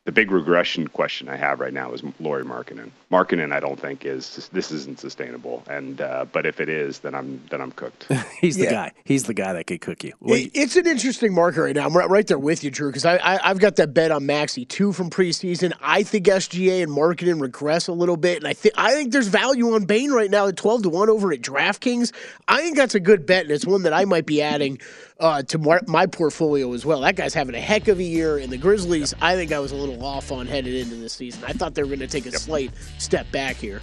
[0.08, 2.88] the big regression question I have right now is Lauri Markkanen.
[3.12, 7.14] Markkanen, I don't think is this isn't sustainable, and uh, but if it is, then
[7.14, 8.10] I'm then I'm cooked.
[8.40, 8.70] He's the Yeah.
[8.70, 8.92] guy.
[9.04, 10.14] He's the guy that could cook you.
[10.20, 11.84] What do It- it's an interesting market right now.
[11.84, 14.24] I'm right, right there with you, Drew, because I, I, I've got that bet on
[14.24, 15.74] Maxey two from preseason.
[15.82, 19.28] I think SGA and Markkanen regress a little bit, and I think I think there's
[19.28, 22.14] value on Bane right now at 12 to one over at DraftKings.
[22.48, 24.78] I think that's a good bet, and it's one that I might be adding
[25.18, 27.00] uh, to mar- my portfolio as well.
[27.00, 29.14] That guy's having a heck of a year, and the Grizzlies.
[29.20, 31.42] I think I was a little off on headed into this season.
[31.44, 33.80] I thought they were going to take a slight step back here.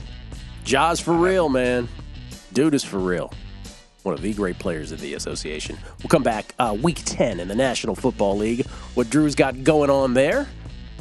[0.64, 1.88] Jaws for real, man.
[2.54, 3.34] Dude is for real.
[4.04, 5.78] One of the great players of the association.
[6.00, 8.66] We'll come back uh, week 10 in the National Football League.
[8.94, 10.48] What Drew's got going on there.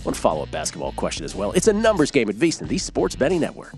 [0.04, 1.52] One follow up basketball question as well.
[1.52, 3.74] It's a numbers game at VSiN, the Sports Betting Network.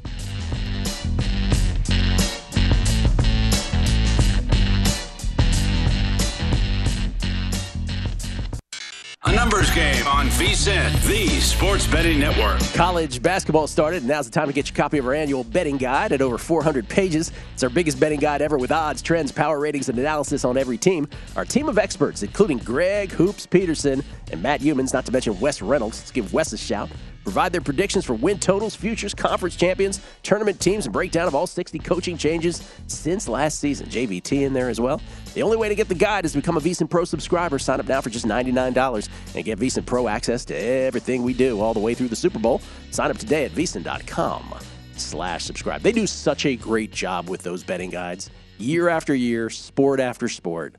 [9.74, 12.60] Game on VSIN, the Sports Betting Network.
[12.74, 15.76] College basketball started, and now's the time to get your copy of our annual betting
[15.76, 17.32] guide at over 400 pages.
[17.54, 20.78] It's our biggest betting guide ever with odds, trends, power ratings, and analysis on every
[20.78, 21.08] team.
[21.36, 25.60] Our team of experts, including Greg Hoops Peterson and Matt Youmans, not to mention Wes
[25.60, 25.98] Reynolds.
[25.98, 26.88] Let's give Wes a shout.
[27.26, 31.48] Provide their predictions for win totals, futures, conference champions, tournament teams, and breakdown of all
[31.48, 33.88] 60 coaching changes since last season.
[33.88, 35.00] JVT in there as well.
[35.34, 37.58] The only way to get the guide is to become a VSiN Pro subscriber.
[37.58, 41.60] Sign up now for just $99 and get VSiN Pro access to everything we do
[41.60, 42.62] all the way through the Super Bowl.
[42.92, 44.54] Sign up today at VSiN.com
[44.96, 45.82] slash subscribe.
[45.82, 50.28] They do such a great job with those betting guides year after year, sport after
[50.28, 50.76] sport.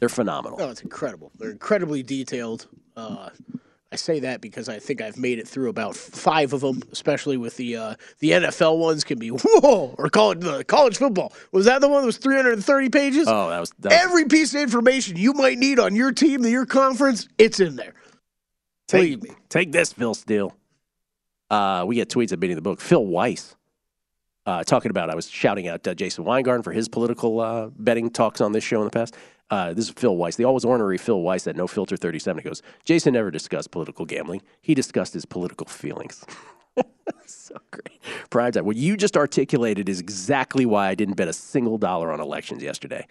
[0.00, 0.58] They're phenomenal.
[0.60, 1.32] Oh, it's incredible.
[1.38, 2.66] They're incredibly detailed.
[2.94, 3.30] Uh,
[3.92, 7.36] I say that because I think I've made it through about five of them, especially
[7.36, 9.04] with the uh, the NFL ones.
[9.04, 11.32] Can be whoa or college uh, college football.
[11.52, 13.28] Was that the one that was 330 pages?
[13.28, 16.42] Oh, that was, that was Every piece of information you might need on your team,
[16.42, 17.94] the your conference, it's in there.
[18.90, 19.30] Believe me.
[19.48, 20.54] Take this, Phil Steele.
[21.48, 22.80] Uh, we get tweets at beating the book.
[22.80, 23.54] Phil Weiss
[24.46, 25.10] uh, talking about.
[25.10, 28.64] I was shouting out uh, Jason Weingarten for his political uh, betting talks on this
[28.64, 29.16] show in the past.
[29.50, 32.42] Uh, this is Phil Weiss, the always ornery Phil Weiss at No Filter 37.
[32.42, 34.42] He goes, Jason never discussed political gambling.
[34.60, 36.24] He discussed his political feelings.
[37.26, 38.00] so great.
[38.30, 38.64] Prime time.
[38.66, 42.62] What you just articulated is exactly why I didn't bet a single dollar on elections
[42.62, 43.06] yesterday.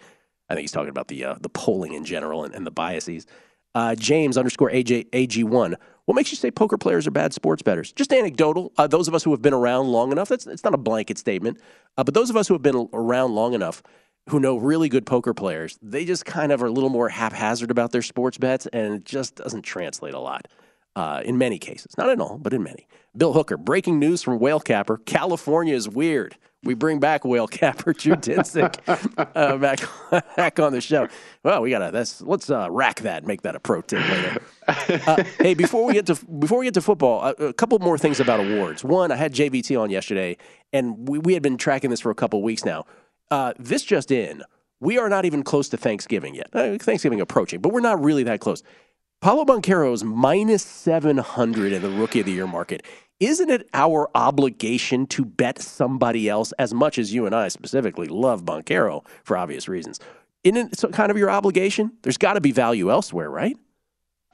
[0.48, 3.26] I think he's talking about the uh, the polling in general and, and the biases.
[3.74, 5.74] Uh, James underscore AJ, AG1.
[6.04, 7.92] What makes you say poker players are bad sports bettors?
[7.92, 8.72] Just anecdotal.
[8.78, 11.18] Uh, those of us who have been around long enough, that's it's not a blanket
[11.18, 11.60] statement,
[11.96, 13.82] uh, but those of us who have been around long enough
[14.28, 17.70] who know really good poker players, they just kind of are a little more haphazard
[17.70, 20.48] about their sports bets, and it just doesn't translate a lot
[20.96, 21.96] uh, in many cases.
[21.96, 22.88] Not in all, but in many.
[23.16, 26.36] Bill Hooker, breaking news from Whale Capper California is weird.
[26.64, 28.76] We bring back Whale Capper, Drew Dinsick,
[29.16, 29.80] uh, back,
[30.36, 31.06] back on the show.
[31.44, 34.42] Well, we gotta that's let's uh, rack that, make that a pro tip later.
[34.66, 37.96] Uh, hey, before we get to before we get to football, uh, a couple more
[37.96, 38.82] things about awards.
[38.82, 40.38] One, I had JVT on yesterday,
[40.72, 42.84] and we, we had been tracking this for a couple weeks now.
[43.30, 44.42] Uh, this just in,
[44.80, 46.48] we are not even close to Thanksgiving yet.
[46.52, 48.62] Uh, Thanksgiving approaching, but we're not really that close.
[49.20, 49.44] Paolo
[49.92, 52.84] is minus 700 in the rookie of the year market.
[53.18, 58.08] Isn't it our obligation to bet somebody else as much as you and I specifically
[58.08, 60.00] love Banchero for obvious reasons?
[60.44, 61.92] Isn't it kind of your obligation?
[62.02, 63.56] There's got to be value elsewhere, right?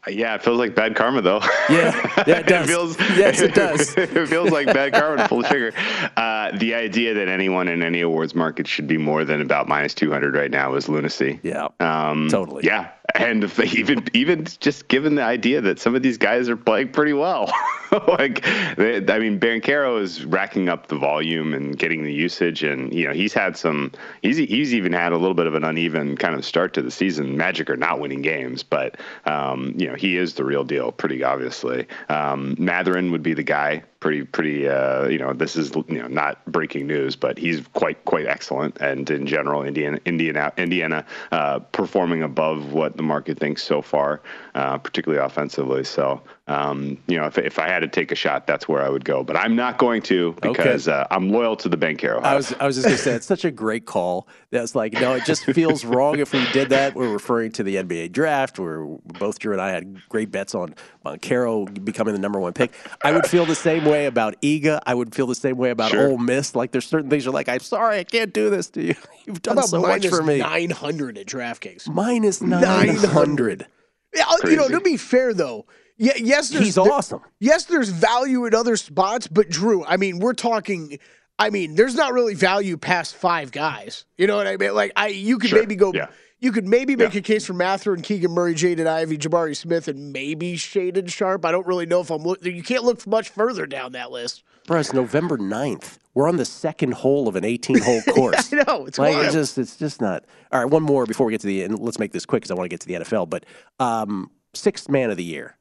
[0.09, 1.41] Yeah, it feels like bad karma though.
[1.71, 2.67] Yeah, yeah it does.
[2.67, 3.95] feels, yes, it does.
[3.97, 5.73] it feels like bad karma to pull the trigger.
[6.17, 9.95] Uh, the idea that anyone in any awards market should be more than about minus
[9.95, 11.39] 200 right now is lunacy.
[11.45, 12.65] Yeah, um, totally.
[12.65, 16.49] Yeah, and if they even even just given the idea that some of these guys
[16.49, 17.53] are playing pretty well,
[18.09, 18.43] like
[18.77, 23.07] they, I mean, Banchero is racking up the volume and getting the usage, and you
[23.07, 23.93] know he's had some.
[24.23, 26.91] He's he's even had a little bit of an uneven kind of start to the
[26.91, 27.37] season.
[27.37, 31.23] Magic are not winning games, but um, you know he is the real deal, pretty
[31.23, 31.87] obviously.
[32.09, 33.83] Um, Mathurin would be the guy.
[34.03, 34.69] Pretty, pretty.
[34.69, 38.77] Uh, you know, this is you know not breaking news, but he's quite, quite excellent.
[38.81, 44.21] And in general, Indiana, Indiana, Indiana, uh, performing above what the market thinks so far,
[44.57, 45.85] uh, particularly offensively.
[45.85, 48.89] So, um, you know, if, if I had to take a shot, that's where I
[48.89, 49.23] would go.
[49.23, 52.25] But I'm not going to because uh, I'm loyal to the Banchero.
[52.25, 54.27] I was I was just gonna say it's such a great call.
[54.51, 56.97] That's like no, it just feels wrong if we did that.
[56.97, 60.75] We're referring to the NBA draft, where both Drew and I had great bets on
[61.07, 62.73] Banchero becoming the number one pick.
[63.05, 64.81] I would feel the same way about Iga.
[64.87, 66.09] I would feel the same way about Sure.
[66.11, 66.55] Ole Miss.
[66.55, 68.95] Like there's certain things you're like, I'm sorry, I can't do this to you.
[69.27, 70.39] You've done so much for me.
[70.39, 71.89] 900 at DraftKings?
[71.89, 73.67] Minus nine hundred.
[74.15, 77.21] Yeah, you know, to be fair though, Yeah, yes, there's, He's awesome.
[77.41, 80.99] yes, there's value in other spots, but Drew, I mean, we're talking.
[81.39, 84.05] I mean, there's not really value past five guys.
[84.19, 84.75] You know what I mean?
[84.75, 85.93] Like, I you could Sure, maybe go.
[85.95, 86.09] yeah.
[86.43, 89.87] You could maybe make a case for Mather and Keegan Murray, Jaden Ivey, Jabari Smith,
[89.87, 91.45] and maybe Shaedon Sharpe.
[91.45, 92.23] I don't really know if I'm.
[92.23, 94.43] Look, you can't look much further down that list.
[94.67, 95.99] Bro, it's November 9th.
[96.15, 98.53] We're on the second hole of an 18 hole course.
[98.53, 99.27] I know it's like wild.
[99.27, 100.25] it's just it's just not.
[100.51, 102.51] All right, one more before we get to the and let's make this quick because
[102.51, 103.31] I want to get to the NFL.
[103.31, 103.47] But
[103.79, 105.57] um, sixth man of the year.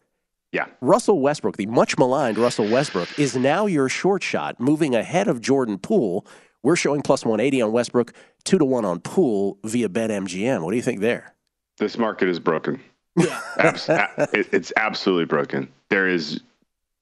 [0.52, 0.65] Yeah.
[0.82, 5.41] Russell Westbrook, the much maligned Russell Westbrook, is now your short shot, moving ahead of
[5.41, 6.26] Jordan Poole.
[6.63, 10.63] We're showing plus 180 on Westbrook, two to one on Poole via BetMGM.
[10.63, 11.34] What do you think there?
[11.78, 12.80] This market is broken.
[13.58, 15.67] Abs- a- it- it's absolutely broken.
[15.89, 16.41] There is,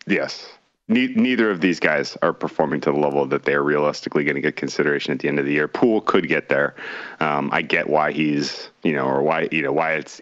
[0.07, 0.47] yes.
[0.87, 4.35] Ne- neither of these guys are performing to the level that they are realistically going
[4.35, 5.67] to get consideration at the end of the year.
[5.67, 6.73] Poole could get there.
[7.19, 10.21] Um, I get why he's, you know, or why, you know, why it's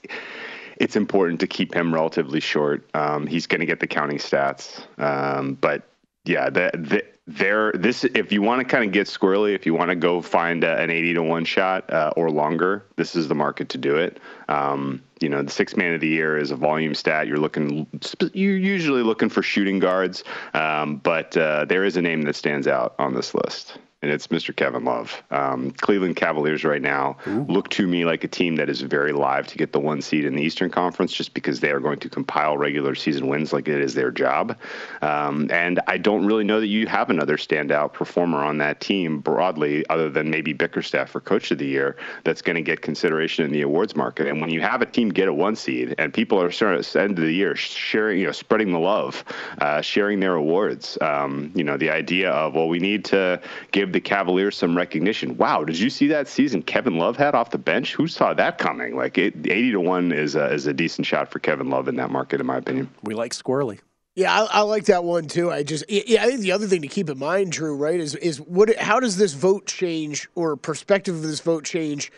[0.79, 2.83] it's important to keep him relatively short.
[2.93, 5.81] Um, he's going to get the counting stats, um, but
[6.25, 7.71] yeah, the, the, there.
[7.73, 10.63] This, if you want to kind of get squirrely, if you want to go find
[10.63, 13.97] a, an eighty to one shot uh, or longer, this is the market to do
[13.97, 14.19] it.
[14.47, 17.27] Um, you know, the six man of the year is a volume stat.
[17.27, 17.87] You're looking,
[18.33, 22.67] you're usually looking for shooting guards, um, but uh, there is a name that stands
[22.67, 24.55] out on this list and it's Mr.
[24.55, 25.21] Kevin Love.
[25.31, 29.47] Um, Cleveland Cavaliers right now look to me like a team that is very live
[29.47, 32.09] to get the one seed in the Eastern Conference just because they are going to
[32.09, 34.57] compile regular season wins like it is their job.
[35.01, 39.19] Um, and I don't really know that you have another standout performer on that team
[39.19, 43.43] broadly, other than maybe Bickerstaff for Coach of the Year, that's going to get consideration
[43.43, 44.27] in the awards market.
[44.27, 46.85] And when you have a team get a one seed and people are starting at
[46.85, 49.25] the end of the year sharing, you know, spreading the love,
[49.59, 53.41] uh, sharing their awards, um, you know, the idea of, well, we need to
[53.73, 55.35] give the Cavaliers some recognition.
[55.37, 57.95] Wow, did you see that season Kevin Love had off the bench?
[57.95, 58.95] Who saw that coming?
[58.95, 61.95] Like it, 80 to 1 is a, is a decent shot for Kevin Love in
[61.95, 62.91] that market, in my opinion.
[63.01, 63.79] We like squirrely.
[64.15, 65.51] Yeah, I, I like that one too.
[65.51, 68.13] I just, yeah, I think the other thing to keep in mind, Drew, right, is
[68.15, 68.75] is what?
[68.77, 72.11] How does this vote change, or perspective of this vote change,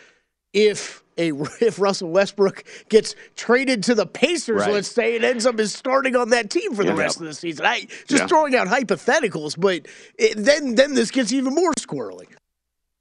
[0.52, 4.72] if a if Russell Westbrook gets traded to the Pacers, Right.
[4.72, 6.98] let's say, and ends up as starting on that team for the Yeah.
[6.98, 7.66] rest of the season?
[7.66, 8.26] I just Yeah.
[8.26, 9.86] throwing out hypotheticals, but
[10.18, 12.26] it, then then this gets even more squirrely.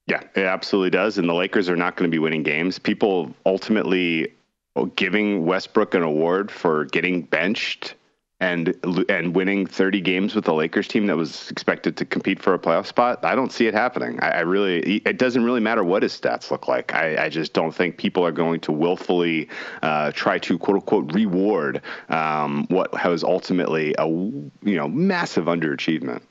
[0.08, 1.18] Yeah, it absolutely does.
[1.20, 2.80] And the Lakers are not going to be winning games.
[2.80, 4.34] People ultimately
[4.76, 7.94] oh, giving Westbrook an award for getting benched
[8.40, 8.74] and
[9.10, 12.60] and winning 30 games with the Lakers team that was expected to compete for a
[12.60, 13.24] playoff spot.
[13.24, 14.20] I don't see it happening.
[14.22, 16.94] I, I really, it doesn't really matter what his stats look like.
[16.94, 19.50] I, I just don't think people are going to willfully
[19.82, 26.22] uh, try to quote unquote reward um, what was ultimately a you know massive underachievement.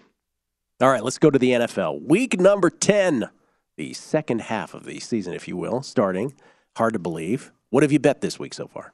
[0.80, 2.02] All right, let's go to the NFL.
[2.06, 3.28] Week number 10,
[3.76, 6.34] the second half of the season, if you will, starting.
[6.76, 7.50] Hard to believe.
[7.70, 8.92] What have you bet this week so far?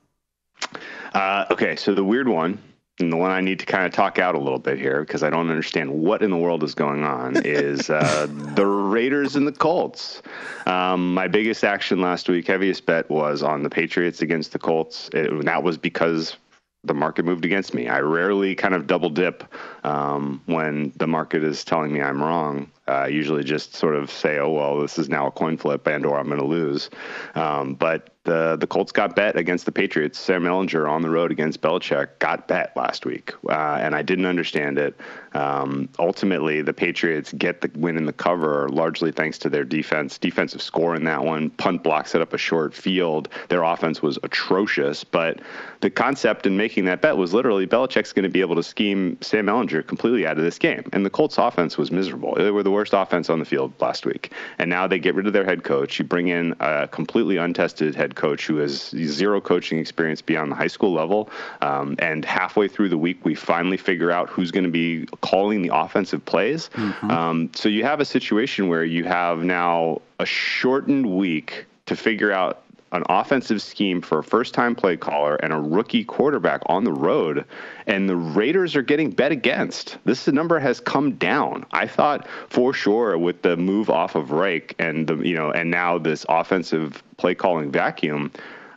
[1.12, 2.58] Uh, okay, so the weird one,
[3.00, 5.22] and the one I need to kind of talk out a little bit here because
[5.22, 9.46] I don't understand what in the world is going on, is uh, the Raiders and
[9.46, 10.22] the Colts.
[10.66, 15.10] Um, my biggest action last week, heaviest bet, was on the Patriots against the Colts.
[15.12, 16.36] It, and that was because
[16.84, 17.88] the market moved against me.
[17.88, 19.42] I rarely kind of double dip
[19.84, 22.70] um, when the market is telling me I'm wrong.
[22.86, 26.04] Uh, usually just sort of say, "Oh well, this is now a coin flip, and
[26.04, 26.90] or I'm going to lose."
[27.34, 30.18] Um, but the the Colts got bet against the Patriots.
[30.18, 34.26] Sam Ehlinger on the road against Belichick got bet last week, uh, and I didn't
[34.26, 34.98] understand it.
[35.34, 40.18] Um, ultimately, the Patriots get the win in the cover largely thanks to their defense.
[40.18, 41.50] Defensive score in that one.
[41.50, 43.28] Punt block set up a short field.
[43.48, 45.40] Their offense was atrocious, but
[45.80, 49.18] the concept in making that bet was literally Belichick's going to be able to scheme
[49.20, 50.88] Sam Ehlinger completely out of this game.
[50.92, 52.34] And the Colts offense was miserable.
[52.36, 54.32] They were the worst offense on the field last week.
[54.58, 55.98] And now they get rid of their head coach.
[55.98, 60.56] You bring in a completely untested head coach who has zero coaching experience beyond the
[60.56, 61.30] high school level.
[61.62, 65.62] Um, and halfway through the week, we finally figure out who's going to be calling
[65.62, 66.68] the offensive plays.
[67.10, 72.32] Um, so you have a situation where you have now a shortened week to figure
[72.32, 72.63] out
[72.94, 76.92] an offensive scheme for a first time play caller and a rookie quarterback on the
[76.92, 77.44] road,
[77.86, 79.98] and the Raiders are getting bet against.
[80.04, 81.66] This number has come down.
[81.72, 85.70] I thought for sure with the move off of Reich and the you know and
[85.70, 88.30] now this offensive play calling vacuum.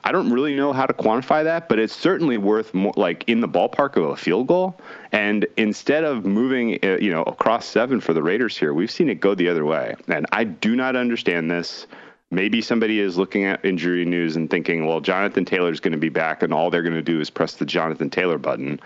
[0.04, 3.42] I don't really know how to quantify that, but it's certainly worth more, like in
[3.42, 4.80] the ballpark of a field goal.
[5.12, 9.10] And instead of moving, uh, you know, across seven for the Raiders here, we've seen
[9.10, 9.96] it go the other way.
[10.08, 11.88] And I do not understand this.
[12.30, 16.10] Maybe somebody is looking at injury news and thinking, well, Jonathan Taylor's going to be
[16.10, 18.80] back, and all they're going to do is press the Jonathan Taylor button.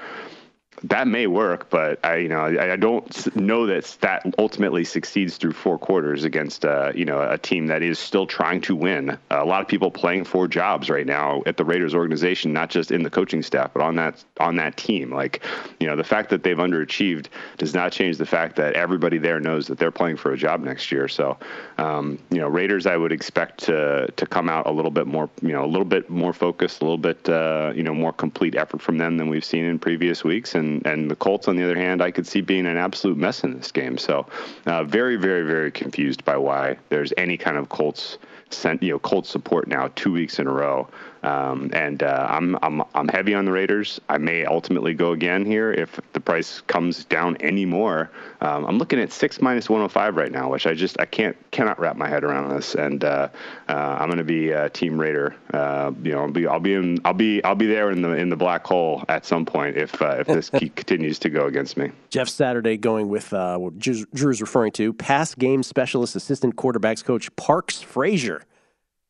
[0.84, 5.38] That may work, but I, you know, I, I, don't know that that ultimately succeeds
[5.38, 9.17] through four quarters against, uh, you know, a team that is still trying to win.
[9.30, 12.91] A lot of people playing for jobs right now at the Raiders organization, not just
[12.91, 15.12] in the coaching staff, but on that on that team.
[15.12, 15.43] Like,
[15.80, 17.28] you know, the fact that they've underachieved
[17.58, 20.62] does not change the fact that everybody there knows that they're playing for a job
[20.62, 21.08] next year.
[21.08, 21.38] So,
[21.78, 25.30] um, you know, Raiders, I would expect to to come out a little bit more,
[25.43, 28.56] you know, a little bit more focused, a little bit, uh, you know, more complete
[28.56, 31.63] effort from them than we've seen in previous weeks, and and the Colts, on the
[31.63, 33.97] other hand, I could see being an absolute mess in this game.
[33.97, 34.28] So,
[34.65, 38.17] uh, very, very, very confused by why there's any kind of Colts,
[38.49, 40.88] sent, you know, Colts support now two weeks in a row.
[41.24, 44.01] Um, and uh, I'm I'm I'm heavy on the Raiders.
[44.09, 48.09] I may ultimately go again here if the price comes down any more.
[48.41, 51.80] Um, I'm looking at six minus 105 right now, which I just I can't cannot
[51.80, 52.74] wrap my head around this.
[52.74, 53.30] And uh,
[53.69, 55.36] uh, I'm going to be a Team Raider.
[55.53, 58.11] Uh, you know, I'll be I'll be in I'll be I'll be there in the
[58.11, 61.78] in the black hole at some point if uh, if this continues to go against
[61.78, 61.91] me.
[62.09, 67.34] Jeff Saturday going with uh, what Drew's referring to pass game specialist assistant quarterbacks coach
[67.36, 68.43] Parks Frazier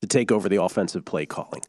[0.01, 1.62] to take over the offensive play calling.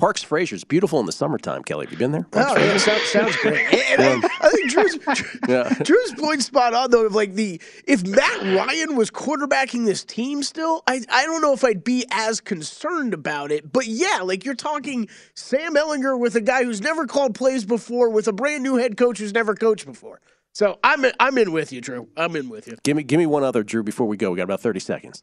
[0.00, 1.62] Parks Frazier's beautiful in the summertime.
[1.62, 2.22] Kelly, have you been there?
[2.22, 3.66] Parks oh, yeah, sounds, sounds great.
[3.90, 4.98] And I, I, think Drew's,
[5.46, 5.68] yeah.
[5.82, 7.04] Drew's point spot on though.
[7.04, 11.52] Of like the if Matt Ryan was quarterbacking this team still, I I don't know
[11.52, 13.70] if I'd be as concerned about it.
[13.70, 18.08] But yeah, like you're talking Sam Ehlinger with a guy who's never called plays before,
[18.08, 20.20] with a brand new head coach who's never coached before.
[20.54, 22.08] So I'm in, I'm in with you, Drew.
[22.16, 22.76] I'm in with you.
[22.84, 24.30] Give me give me one other, Drew, before we go.
[24.30, 25.22] We got about thirty seconds.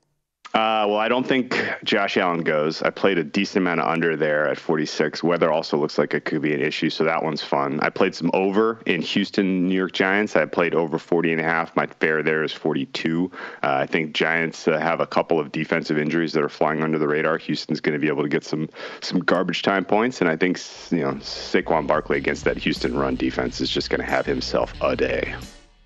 [0.53, 2.81] Uh, well, I don't think Josh Allen goes.
[2.81, 5.21] I played a decent amount of under there at 46.
[5.21, 7.79] Weather also looks like it could be an issue, so that one's fun.
[7.81, 10.35] I played some over in Houston, New York Giants.
[10.35, 11.75] I played over 40 and a half.
[11.75, 13.29] My fair there is 42.
[13.61, 16.97] Uh, I think Giants uh, have a couple of defensive injuries that are flying under
[16.97, 17.37] the radar.
[17.37, 18.69] Houston's going to be able to get some
[19.01, 20.59] some garbage time points, and I think
[20.91, 24.73] you know Saquon Barkley against that Houston run defense is just going to have himself
[24.81, 25.35] a day.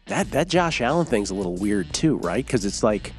[0.05, 2.45] That that Josh Allen thing's a little weird too, right?
[2.45, 3.11] Because it's like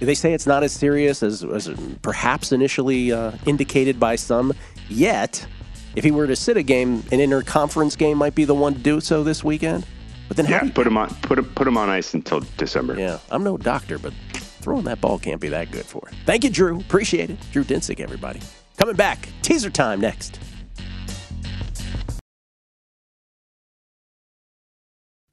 [0.00, 1.70] they say it's not as serious as, as
[2.02, 4.52] perhaps initially uh, indicated by some.
[4.88, 5.46] Yet,
[5.94, 8.80] if he were to sit a game, an interconference game might be the one to
[8.80, 9.86] do so this weekend.
[10.28, 12.96] But then, yeah, put him on put him, put him on ice until December.
[12.98, 16.14] Yeah, I'm no doctor, but throwing that ball can't be that good for it.
[16.24, 16.78] Thank you, Drew.
[16.78, 17.38] Appreciate it.
[17.52, 18.40] Drew Dinsick, everybody.
[18.76, 20.38] Coming back, teaser time next.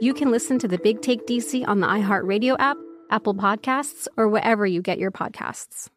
[0.00, 2.76] you can listen to the Big Take DC on the iHeartRadio app,
[3.10, 5.88] Apple Podcasts, or wherever you get your podcasts.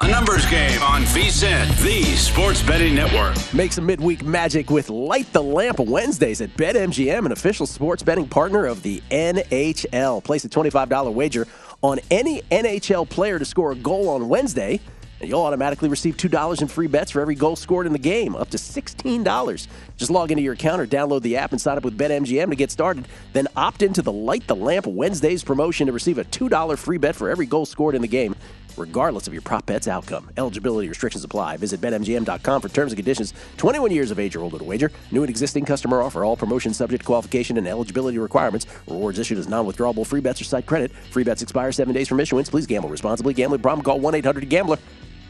[0.00, 3.34] A numbers game on VSiN, the sports betting network.
[3.54, 8.28] Make some midweek magic with Light the Lamp Wednesdays at BetMGM, an official sports betting
[8.28, 10.22] partner of the NHL.
[10.22, 11.48] Place a $25 wager
[11.80, 14.80] on any NHL player to score a goal on Wednesday
[15.20, 18.36] and you'll automatically receive $2 in free bets for every goal scored in the game,
[18.36, 19.66] up to $16.
[19.96, 22.56] Just log into your account or download the app and sign up with BetMGM to
[22.56, 23.06] get started.
[23.32, 27.16] Then opt into the Light the Lamp Wednesdays promotion to receive a $2 free bet
[27.16, 28.34] for every goal scored in the game,
[28.76, 30.28] regardless of your prop bet's outcome.
[30.36, 31.56] Eligibility restrictions apply.
[31.56, 33.32] Visit BetMGM.com for terms and conditions.
[33.56, 34.92] 21 years of age or older to wager.
[35.12, 36.24] New and existing customer offer.
[36.24, 38.66] All promotions subject to qualification and eligibility requirements.
[38.86, 40.92] Rewards issued as non-withdrawable free bets or site credit.
[41.10, 42.50] Free bets expire seven days from issuance.
[42.50, 43.32] Please gamble responsibly.
[43.32, 43.82] Gambling problem?
[43.82, 44.76] Call 1-800-GAMBLER.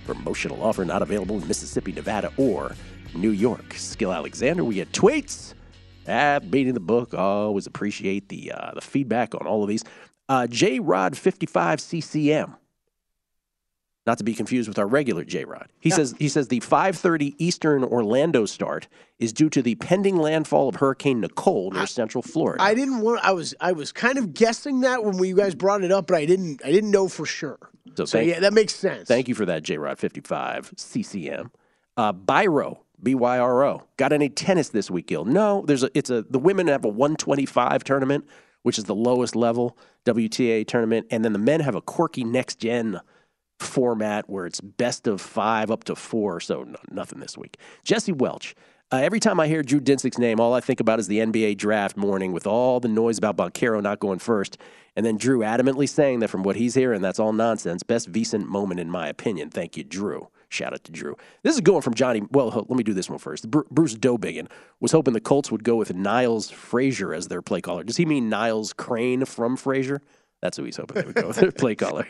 [0.07, 2.75] Promotional offer not available in Mississippi, Nevada, or
[3.15, 3.77] New York.
[3.99, 5.55] Gill Alexander, we get tweets
[6.07, 7.13] at beating the book.
[7.15, 9.85] Always appreciate the uh, the feedback on all of these.
[10.29, 12.57] Uh, J Rod 55 CCM.
[14.07, 15.69] Not to be confused with our regular J Rod.
[15.81, 18.87] He says he says the 5:30 Eastern Orlando start
[19.19, 22.63] is due to the pending landfall of Hurricane Nicole near Central Florida.
[22.63, 23.25] I didn't want.
[23.25, 23.55] I was.
[23.61, 26.65] I was kind of guessing that when you guys brought it up, but I didn't.
[26.65, 27.59] I didn't know for sure.
[27.97, 29.09] So So thank- yeah, that makes sense.
[29.09, 31.51] Thank you for that, J Rod 55 CCM.
[31.97, 33.83] Uh, Byro, B Y R O.
[33.97, 35.25] Got any tennis this week, Gill?
[35.25, 38.25] No, there's a, it's a, the women have a 125 tournament,
[38.63, 41.07] which is the lowest level WTA tournament.
[41.11, 43.01] And then the men have a quirky next gen
[43.59, 46.41] format where it's best of five up to four.
[46.41, 47.59] So no, nothing this week.
[47.85, 48.55] Jesse Welch.
[48.93, 51.57] Uh, every time I hear Drew Dinsick's name, all I think about is the NBA
[51.57, 54.59] draft morning with all the noise about Banchero not going first.
[54.95, 57.83] And then Drew adamantly saying that from what he's hearing, that's all nonsense.
[57.83, 59.51] Best VSiN moment, in my opinion.
[59.51, 60.29] Thank you, Drew.
[60.49, 61.17] Shout out to Drew.
[61.43, 62.23] This is going from Johnny.
[62.31, 63.51] Well, let me do this one first.
[63.51, 64.49] Bruce Dobiggin
[64.79, 67.83] was hoping the Colts would go with Niles Frazier as their play caller.
[67.83, 69.99] Does he mean Niles Crane from Frasier?
[70.43, 72.07] That's who he's hoping they would go with their play caller.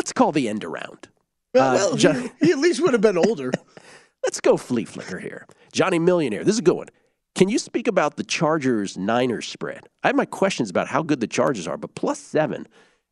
[0.00, 1.08] Let's call the end around.
[1.52, 3.52] Well, Uh, well, John- he, he at least would have been older.
[4.24, 5.46] Let's go flea flicker here.
[5.72, 6.42] Johnny Millionaire.
[6.42, 6.86] This is a good one.
[7.34, 9.90] Can you speak about the Chargers Niners spread?
[10.02, 12.66] I have my questions about how good the Chargers are, but plus seven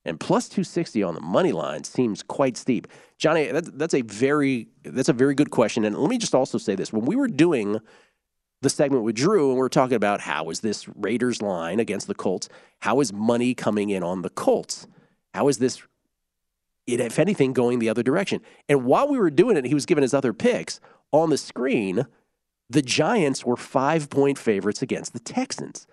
[0.07, 2.89] and plus 260 on the money line seems quite steep.
[3.19, 5.85] Johnny, that's, that's a very that's a very good question.
[5.85, 7.81] And let me just also say this: when we were doing
[8.63, 12.07] the segment with Drew, and we were talking about how is this Raiders line against
[12.07, 12.49] the Colts?
[12.79, 14.87] How is money coming in on the Colts?
[15.35, 15.83] How is this
[16.89, 18.41] it, if anything, going the other direction.
[18.69, 20.81] And while we were doing it, he was giving his other picks
[21.13, 22.07] on the screen.
[22.71, 25.87] The Giants were five point favorites against the Texans.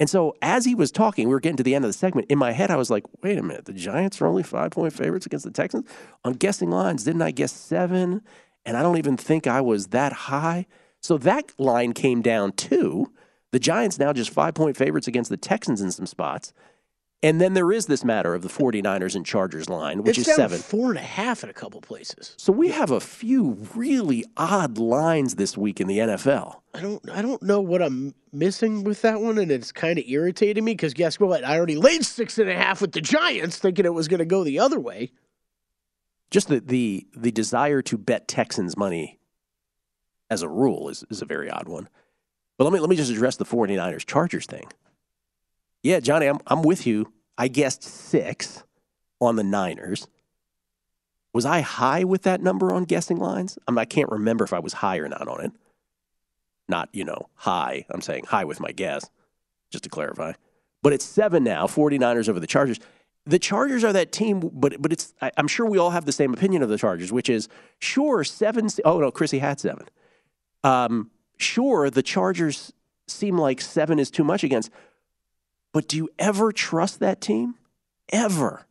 [0.00, 2.26] And so as he was talking, we were getting to the end of the segment.
[2.30, 4.92] In my head, I was like, wait a minute, the Giants are only five point
[4.92, 5.88] favorites against the Texans?
[6.24, 8.22] On guessing lines, didn't I guess seven?
[8.64, 10.66] And I don't even think I was that high.
[11.00, 13.12] So that line came down too.
[13.52, 16.52] The Giants now just five point favorites against the Texans in some spots.
[17.24, 20.34] And then there is this matter of the 49ers and Chargers line, which it's is
[20.34, 20.58] seven.
[20.58, 22.34] four and a half in a couple places.
[22.36, 26.60] So we have a few really odd lines this week in the NFL.
[26.74, 27.08] I don't.
[27.10, 30.72] I don't know what I'm missing with that one, and it's kind of irritating me
[30.72, 31.44] because guess what?
[31.44, 34.24] I already laid six and a half with the Giants, thinking it was going to
[34.24, 35.12] go the other way.
[36.30, 39.20] Just the, the the desire to bet Texans money
[40.28, 41.88] as a rule is, is a very odd one.
[42.58, 44.66] But let me let me just address the 49ers Chargers thing.
[45.82, 47.12] Yeah, Johnny, I'm I'm with you.
[47.36, 48.62] I guessed six
[49.20, 50.06] on the Niners.
[51.32, 53.58] Was I high with that number on guessing lines?
[53.66, 55.52] I, mean, I can't remember if I was high or not on it.
[56.68, 57.86] Not, you know, high.
[57.90, 59.08] I'm saying high with my guess,
[59.70, 60.32] just to clarify.
[60.82, 62.78] But it's seven now, 49ers over the Chargers.
[63.24, 66.12] The Chargers are that team, but but it's I, I'm sure we all have the
[66.12, 68.68] same opinion of the Chargers, which is sure seven.
[68.84, 69.86] Oh no, Chrissy had seven.
[70.64, 72.72] Um, sure, the Chargers
[73.06, 74.70] seem like seven is too much against,
[75.72, 77.54] but do you ever trust that team?
[78.10, 78.66] Ever?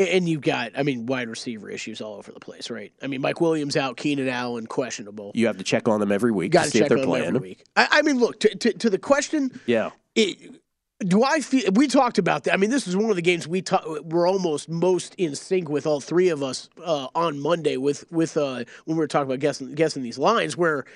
[0.00, 2.92] And you've got, I mean, wide receiver issues all over the place, right?
[3.02, 5.32] I mean, Mike Williams out, Keenan Allen questionable.
[5.34, 7.02] You have to check on them every week Got to see if check they're on
[7.02, 7.26] them playing.
[7.26, 7.64] every week.
[7.74, 9.60] I, I mean, look to, to, to the question.
[9.66, 9.90] Yeah.
[10.14, 10.60] It,
[11.00, 12.54] do I feel we talked about that?
[12.54, 15.68] I mean, this is one of the games we ta- we're almost most in sync
[15.68, 19.28] with all three of us uh, on Monday with with uh, when we were talking
[19.28, 20.56] about guessing guessing these lines.
[20.56, 20.86] Where,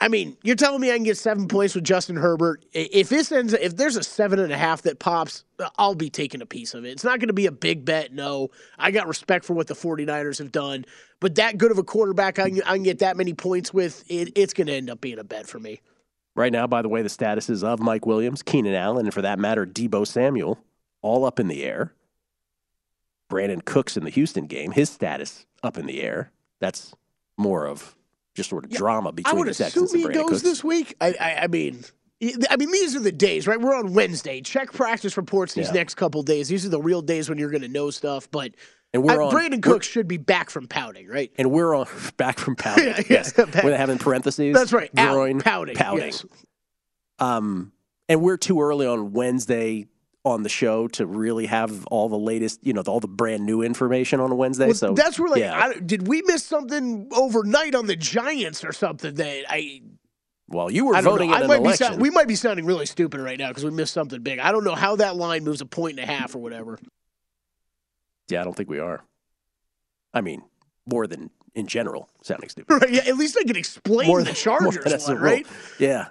[0.00, 2.64] I mean, you're telling me I can get seven points with Justin Herbert.
[2.72, 5.44] If this ends, if there's a seven and a half that pops,
[5.78, 6.90] I'll be taking a piece of it.
[6.90, 8.12] It's not going to be a big bet.
[8.12, 10.84] No, I got respect for what the 49ers have done,
[11.20, 14.04] but that good of a quarterback I can, I can get that many points with,
[14.08, 15.80] it, it's going to end up being a bet for me.
[16.34, 19.38] Right now, by the way, the statuses of Mike Williams, Keenan Allen, and for that
[19.38, 20.58] matter, Deebo Samuel,
[21.00, 21.92] all up in the air.
[23.30, 26.32] Brandin Cooks in the Houston game, his status up in the air.
[26.58, 26.92] That's
[27.36, 27.94] more of
[28.34, 30.42] just sort of drama between I would the assume Texans and he Brandin goes Cooks.
[30.42, 30.94] this week.
[31.00, 31.84] I, I, I mean,
[32.50, 33.60] I mean, these are the days, right?
[33.60, 34.40] We're on Wednesday.
[34.40, 35.72] Check practice reports these Yeah.
[35.74, 36.48] next couple days.
[36.48, 38.30] These are the real days when you're going to know stuff.
[38.30, 38.54] But
[38.92, 41.30] And we're uh, on- Brandin Cooks should be back from pouting, right?
[41.36, 42.84] And we're on back from pouting.
[42.86, 43.32] Yeah, yeah, yes.
[43.32, 43.48] back.
[43.54, 44.54] Have in parentheses.
[44.54, 44.90] That's right.
[44.96, 45.08] Out,
[45.44, 46.04] pouting, Pouting.
[46.06, 46.24] yes.
[47.18, 47.72] Um,
[48.08, 49.86] and we're too early on Wednesday
[50.24, 53.62] on the show to really have all the latest, you know, all the brand new
[53.62, 54.66] information on a Wednesday.
[54.66, 55.40] Well, so that's really.
[55.40, 55.56] yeah.
[55.56, 59.82] I, did we miss something overnight on the Giants or something that I?
[60.48, 61.86] well, you were voting in I an might election.
[61.86, 64.38] sound, we might be sounding really stupid right now because we missed something big.
[64.38, 66.78] I don't know how that line moves a point and a half or whatever.
[68.28, 69.04] yeah, I don't think we are.
[70.14, 70.42] I mean,
[70.86, 72.82] more than in general, sounding stupid.
[72.82, 72.90] Right?
[72.90, 75.46] Yeah, at least I can explain more the than, Chargers more than one, the right?
[75.78, 76.06] Yeah.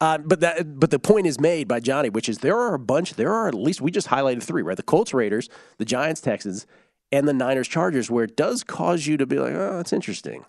[0.00, 2.78] Uh, but that, but the point is made by Johnny, which is there are a
[2.78, 3.14] bunch.
[3.14, 4.76] There are at least we just highlighted three, right?
[4.76, 6.66] The Colts, Raiders, the Giants, Texans,
[7.10, 10.44] and the Niners, Chargers, where it does cause you to be like, oh, that's interesting.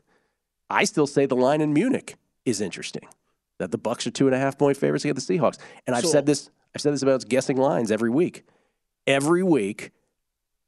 [0.69, 3.07] I still say the line in Munich is interesting.
[3.57, 6.03] That the Bucks are two and a half point favorites against the Seahawks, and I've
[6.05, 6.49] So- said this.
[6.75, 8.45] I've said this about guessing lines every week.
[9.07, 9.89] every week.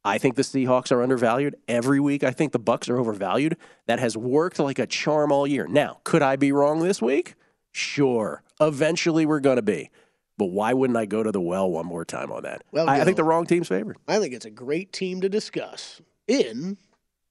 [0.04, 1.56] I think the Seahawks are undervalued.
[1.68, 3.56] Every week, I think the Bucks are overvalued.
[3.86, 5.68] That has worked like a charm all year.
[5.68, 7.36] Now, could I be wrong this week?
[7.72, 8.42] Sure.
[8.62, 9.90] Eventually, we're going to be.
[10.38, 12.64] But why wouldn't I go to the well one more time on that?
[12.72, 13.98] Well, I, I think the wrong team's favored.
[14.08, 16.78] I think it's a great team to discuss in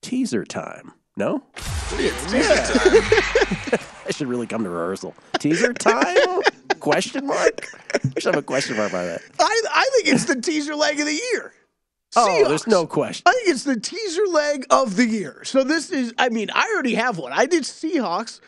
[0.01, 0.93] Teaser time.
[1.17, 1.43] No?
[1.93, 3.79] It's teaser time.
[4.07, 5.13] I should really come to rehearsal.
[5.39, 6.41] Teaser time?
[6.79, 7.67] question mark?
[7.93, 9.21] I should have a question mark by that.
[9.39, 11.53] I, I think it's the teaser leg of the year.
[12.15, 12.47] Oh, Seahawks.
[12.47, 13.23] there's no question.
[13.25, 15.43] I think it's the teaser leg of the year.
[15.43, 17.31] So this is, I mean, I already have one.
[17.31, 18.41] I did Seahawks.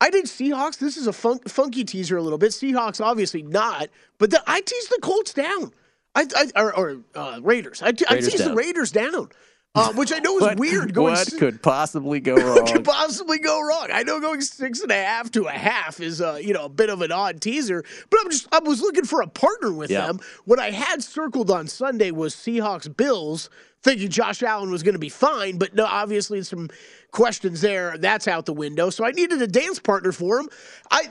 [0.00, 0.78] I did Seahawks.
[0.78, 2.52] This is a fun, funky teaser a little bit.
[2.52, 3.88] Seahawks, obviously not,
[4.18, 5.72] but the, I teased the Colts down.
[6.14, 7.82] I, I or, or uh, Raiders.
[7.82, 8.54] I, te- I Raiders teased the.
[8.54, 9.28] Raiders down,
[9.74, 10.92] uh, which I know is What- weird.
[10.94, 12.66] Going what could possibly go wrong?
[12.66, 13.88] could possibly go wrong?
[13.92, 16.68] I know going six and a half to a half is uh, you know a
[16.68, 19.90] bit of an odd teaser, but I'm just I was looking for a partner with
[19.90, 20.06] Yeah.
[20.06, 20.18] them.
[20.46, 23.48] What I had circled on Sunday was Seahawks Bills,
[23.82, 26.68] thinking Josh Allen was going to be fine, but no, obviously some
[27.12, 27.96] questions there.
[27.98, 28.90] That's out the window.
[28.90, 30.48] So I needed a dance partner for him.
[30.90, 31.08] I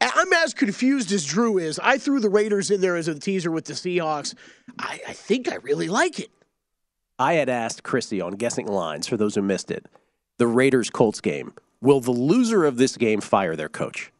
[0.00, 1.78] I'm as confused as Drew is.
[1.82, 4.34] I threw the Raiders in there as a teaser with the Seahawks.
[4.78, 6.30] I, I think I really like it.
[7.18, 9.86] I had asked Chrissy on guessing lines for those who missed it.
[10.38, 11.52] The Raiders Colts game.
[11.82, 14.10] Will the loser of this game fire their coach?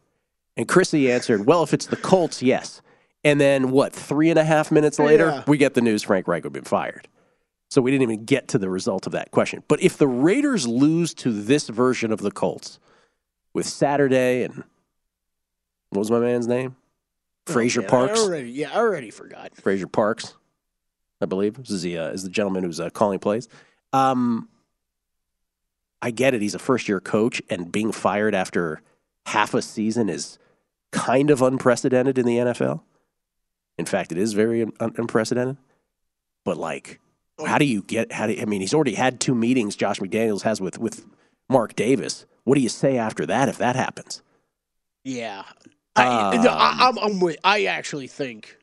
[0.56, 2.82] And Chrissy answered, Well, if it's the Colts, yes.
[3.24, 5.44] And then what, three and a half minutes later, Yeah.
[5.46, 7.06] we get the news Frank Reich had been fired.
[7.70, 9.62] So we didn't even get to the result of that question.
[9.68, 12.80] But if the Raiders lose to this version of the Colts
[13.54, 14.64] with Saturday and
[15.90, 16.76] what was my man's name?
[17.46, 18.20] Frazier Man, I Parks.
[18.20, 19.56] already, yeah, I already forgot.
[19.56, 20.34] Frazier Parks,
[21.20, 23.48] I believe, this is the uh, is the gentleman who's uh, calling plays.
[23.92, 24.48] Um,
[26.02, 28.82] I get it; he's a first year coach, and being fired after
[29.26, 30.38] half a season is
[30.92, 32.82] kind of unprecedented in the NFL.
[33.78, 35.56] In fact, it is very un- unprecedented.
[36.44, 37.00] But like,
[37.46, 38.12] how do you get?
[38.12, 38.60] How do I mean?
[38.60, 39.76] He's already had two meetings.
[39.76, 41.04] Josh McDaniels has with with
[41.48, 42.26] Mark Davis.
[42.44, 44.22] What do you say after that if that happens?
[45.04, 45.44] Yeah,
[45.96, 47.38] I, Um, I, I'm, I'm with.
[47.44, 48.56] I actually think.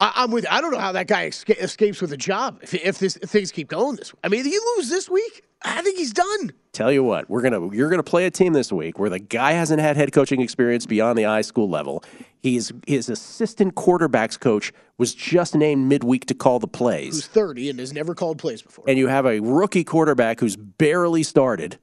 [0.00, 0.46] I, I'm with.
[0.50, 3.30] I don't know how that guy esca- escapes with a job if if this if
[3.30, 4.12] things keep going this.
[4.14, 4.20] Way.
[4.24, 6.52] I mean, if you lose this week, I think he's done.
[6.72, 9.52] Tell you what, we're gonna you're gonna play a team this week where the guy
[9.52, 12.02] hasn't had head coaching experience beyond the high school level.
[12.42, 17.14] He's his assistant quarterbacks coach was just named midweek to call the plays.
[17.14, 18.84] Who's 30 and has never called plays before.
[18.88, 21.78] and you have a rookie quarterback who's barely started,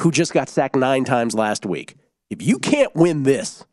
[0.00, 1.96] who just got sacked nine times last week.
[2.30, 3.64] If you can't win this,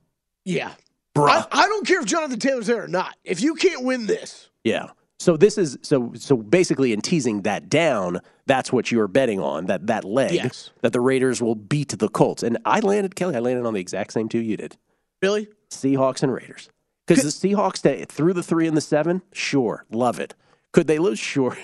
[0.43, 0.71] yeah,
[1.15, 3.15] bruh, I, I don't care if Jonathan Taylor's there or not.
[3.23, 4.89] If you can't win this, yeah.
[5.17, 9.65] So this is so so basically in teasing that down, that's what you're betting on
[9.67, 10.71] that that leg Yes.
[10.81, 12.43] that the Raiders will beat the Colts.
[12.43, 14.77] And I landed Kelly, I landed on the exact same two you did.
[15.21, 16.69] Billy, Seahawks and Raiders.
[17.07, 20.35] Because the Seahawks stay through the three and the seven, sure, love it.
[20.73, 21.17] Could they lose?
[21.25, 21.57] Sure.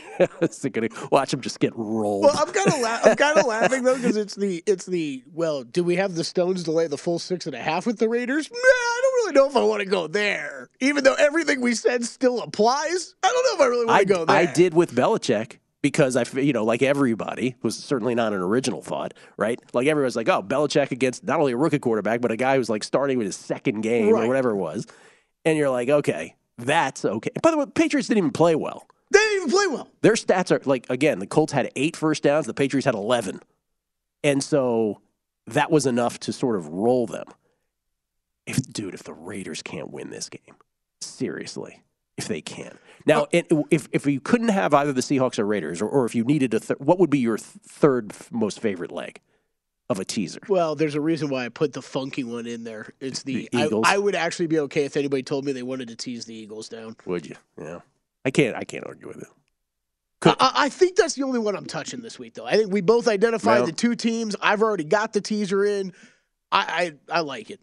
[0.72, 2.24] Gonna watch them just get rolled.
[2.24, 5.24] well, I'm kind of la- I'm kind of laughing though because it's the it's the
[5.34, 5.64] well.
[5.64, 8.08] Do we have the Stones to lay the full six and a half with the
[8.08, 8.50] Raiders?
[8.50, 9.01] Nah,
[9.32, 10.70] I don't know if I want to go there.
[10.82, 14.04] Even though everything we said still applies, I don't know if I really want I,
[14.04, 14.36] to go there.
[14.36, 18.82] I did with Belichick because I, you know, like everybody was certainly not an original
[18.82, 19.58] thought, right?
[19.74, 22.70] Like everyone's like, oh, Belichick against not only a rookie quarterback but a guy who's
[22.70, 24.26] like starting with his second game Right.
[24.26, 24.86] or whatever it was,
[25.46, 27.32] and you're like, okay, that's okay.
[27.42, 28.86] By the way, Patriots didn't even play well.
[29.12, 29.88] They didn't even play well.
[30.02, 33.40] Their stats are like again, the Colts had eight first downs, the Patriots had eleven,
[34.26, 35.00] and so
[35.48, 37.24] that was enough to sort of roll them.
[38.46, 40.56] If dude, if the Raiders can't win this game,
[41.00, 41.82] seriously,
[42.18, 45.82] if they can now, it, if if you couldn't have either the Seahawks or Raiders,
[45.82, 48.92] or, or if you needed a, th- what would be your th- third most favorite
[48.92, 49.20] leg
[49.90, 50.40] of a teaser?
[50.48, 52.94] Well, there's a reason why I put the funky one in there.
[53.00, 53.86] It's the, The I, Eagles.
[53.88, 56.70] I would actually be okay if anybody told me they wanted to tease the Eagles
[56.70, 56.96] down.
[57.06, 57.36] Would you?
[57.60, 57.80] Yeah,
[58.26, 58.56] I can't.
[58.56, 59.28] I can't argue with it.
[60.24, 62.46] I, I- I think that's the only one I'm touching this week, though.
[62.46, 64.36] I think we both identified Well- the two teams.
[64.42, 65.94] I've already got the teaser in.
[66.52, 67.60] I I, I like it.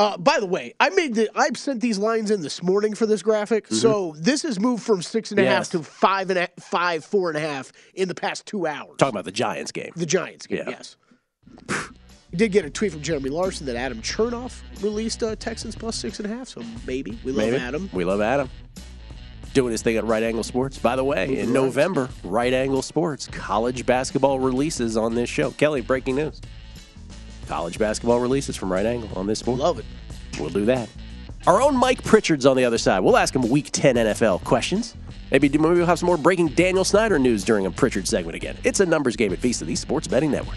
[0.00, 3.04] Uh, by the way, I made the I sent these lines in this morning for
[3.06, 5.78] this graphic, so this has moved from six and a half Mm-hmm.
[5.78, 5.84] Yes.
[5.86, 8.96] to five and a, five, four and a half in the past two hours.
[8.96, 9.92] Talking about the Giants game.
[9.96, 10.70] The Giants game, Yeah.
[10.70, 10.96] yes.
[12.32, 15.96] We did get a tweet from Jeremy Larson that Adam Chernoff released uh, Texans plus
[15.96, 17.56] six and a half, so maybe we love Maybe.
[17.58, 17.90] Adam.
[17.92, 18.48] We love Adam.
[19.52, 20.78] Doing his thing at Right Angle Sports.
[20.78, 25.50] By the way, in November, Right Angle Sports, college basketball releases on this show.
[25.50, 26.40] Kelly, breaking news.
[27.46, 29.58] College basketball releases from Right Angle on this sport.
[29.58, 29.84] Love it.
[30.38, 30.88] We'll do that.
[31.46, 33.00] Our own Mike Pritchard's on the other side.
[33.00, 34.94] We'll ask him Week 10 NFL questions.
[35.30, 38.56] Maybe, maybe we'll have some more breaking Daniel Snyder news during a Pritchard segment again.
[38.64, 40.56] It's a numbers game at VSiN, the Sports Betting Network.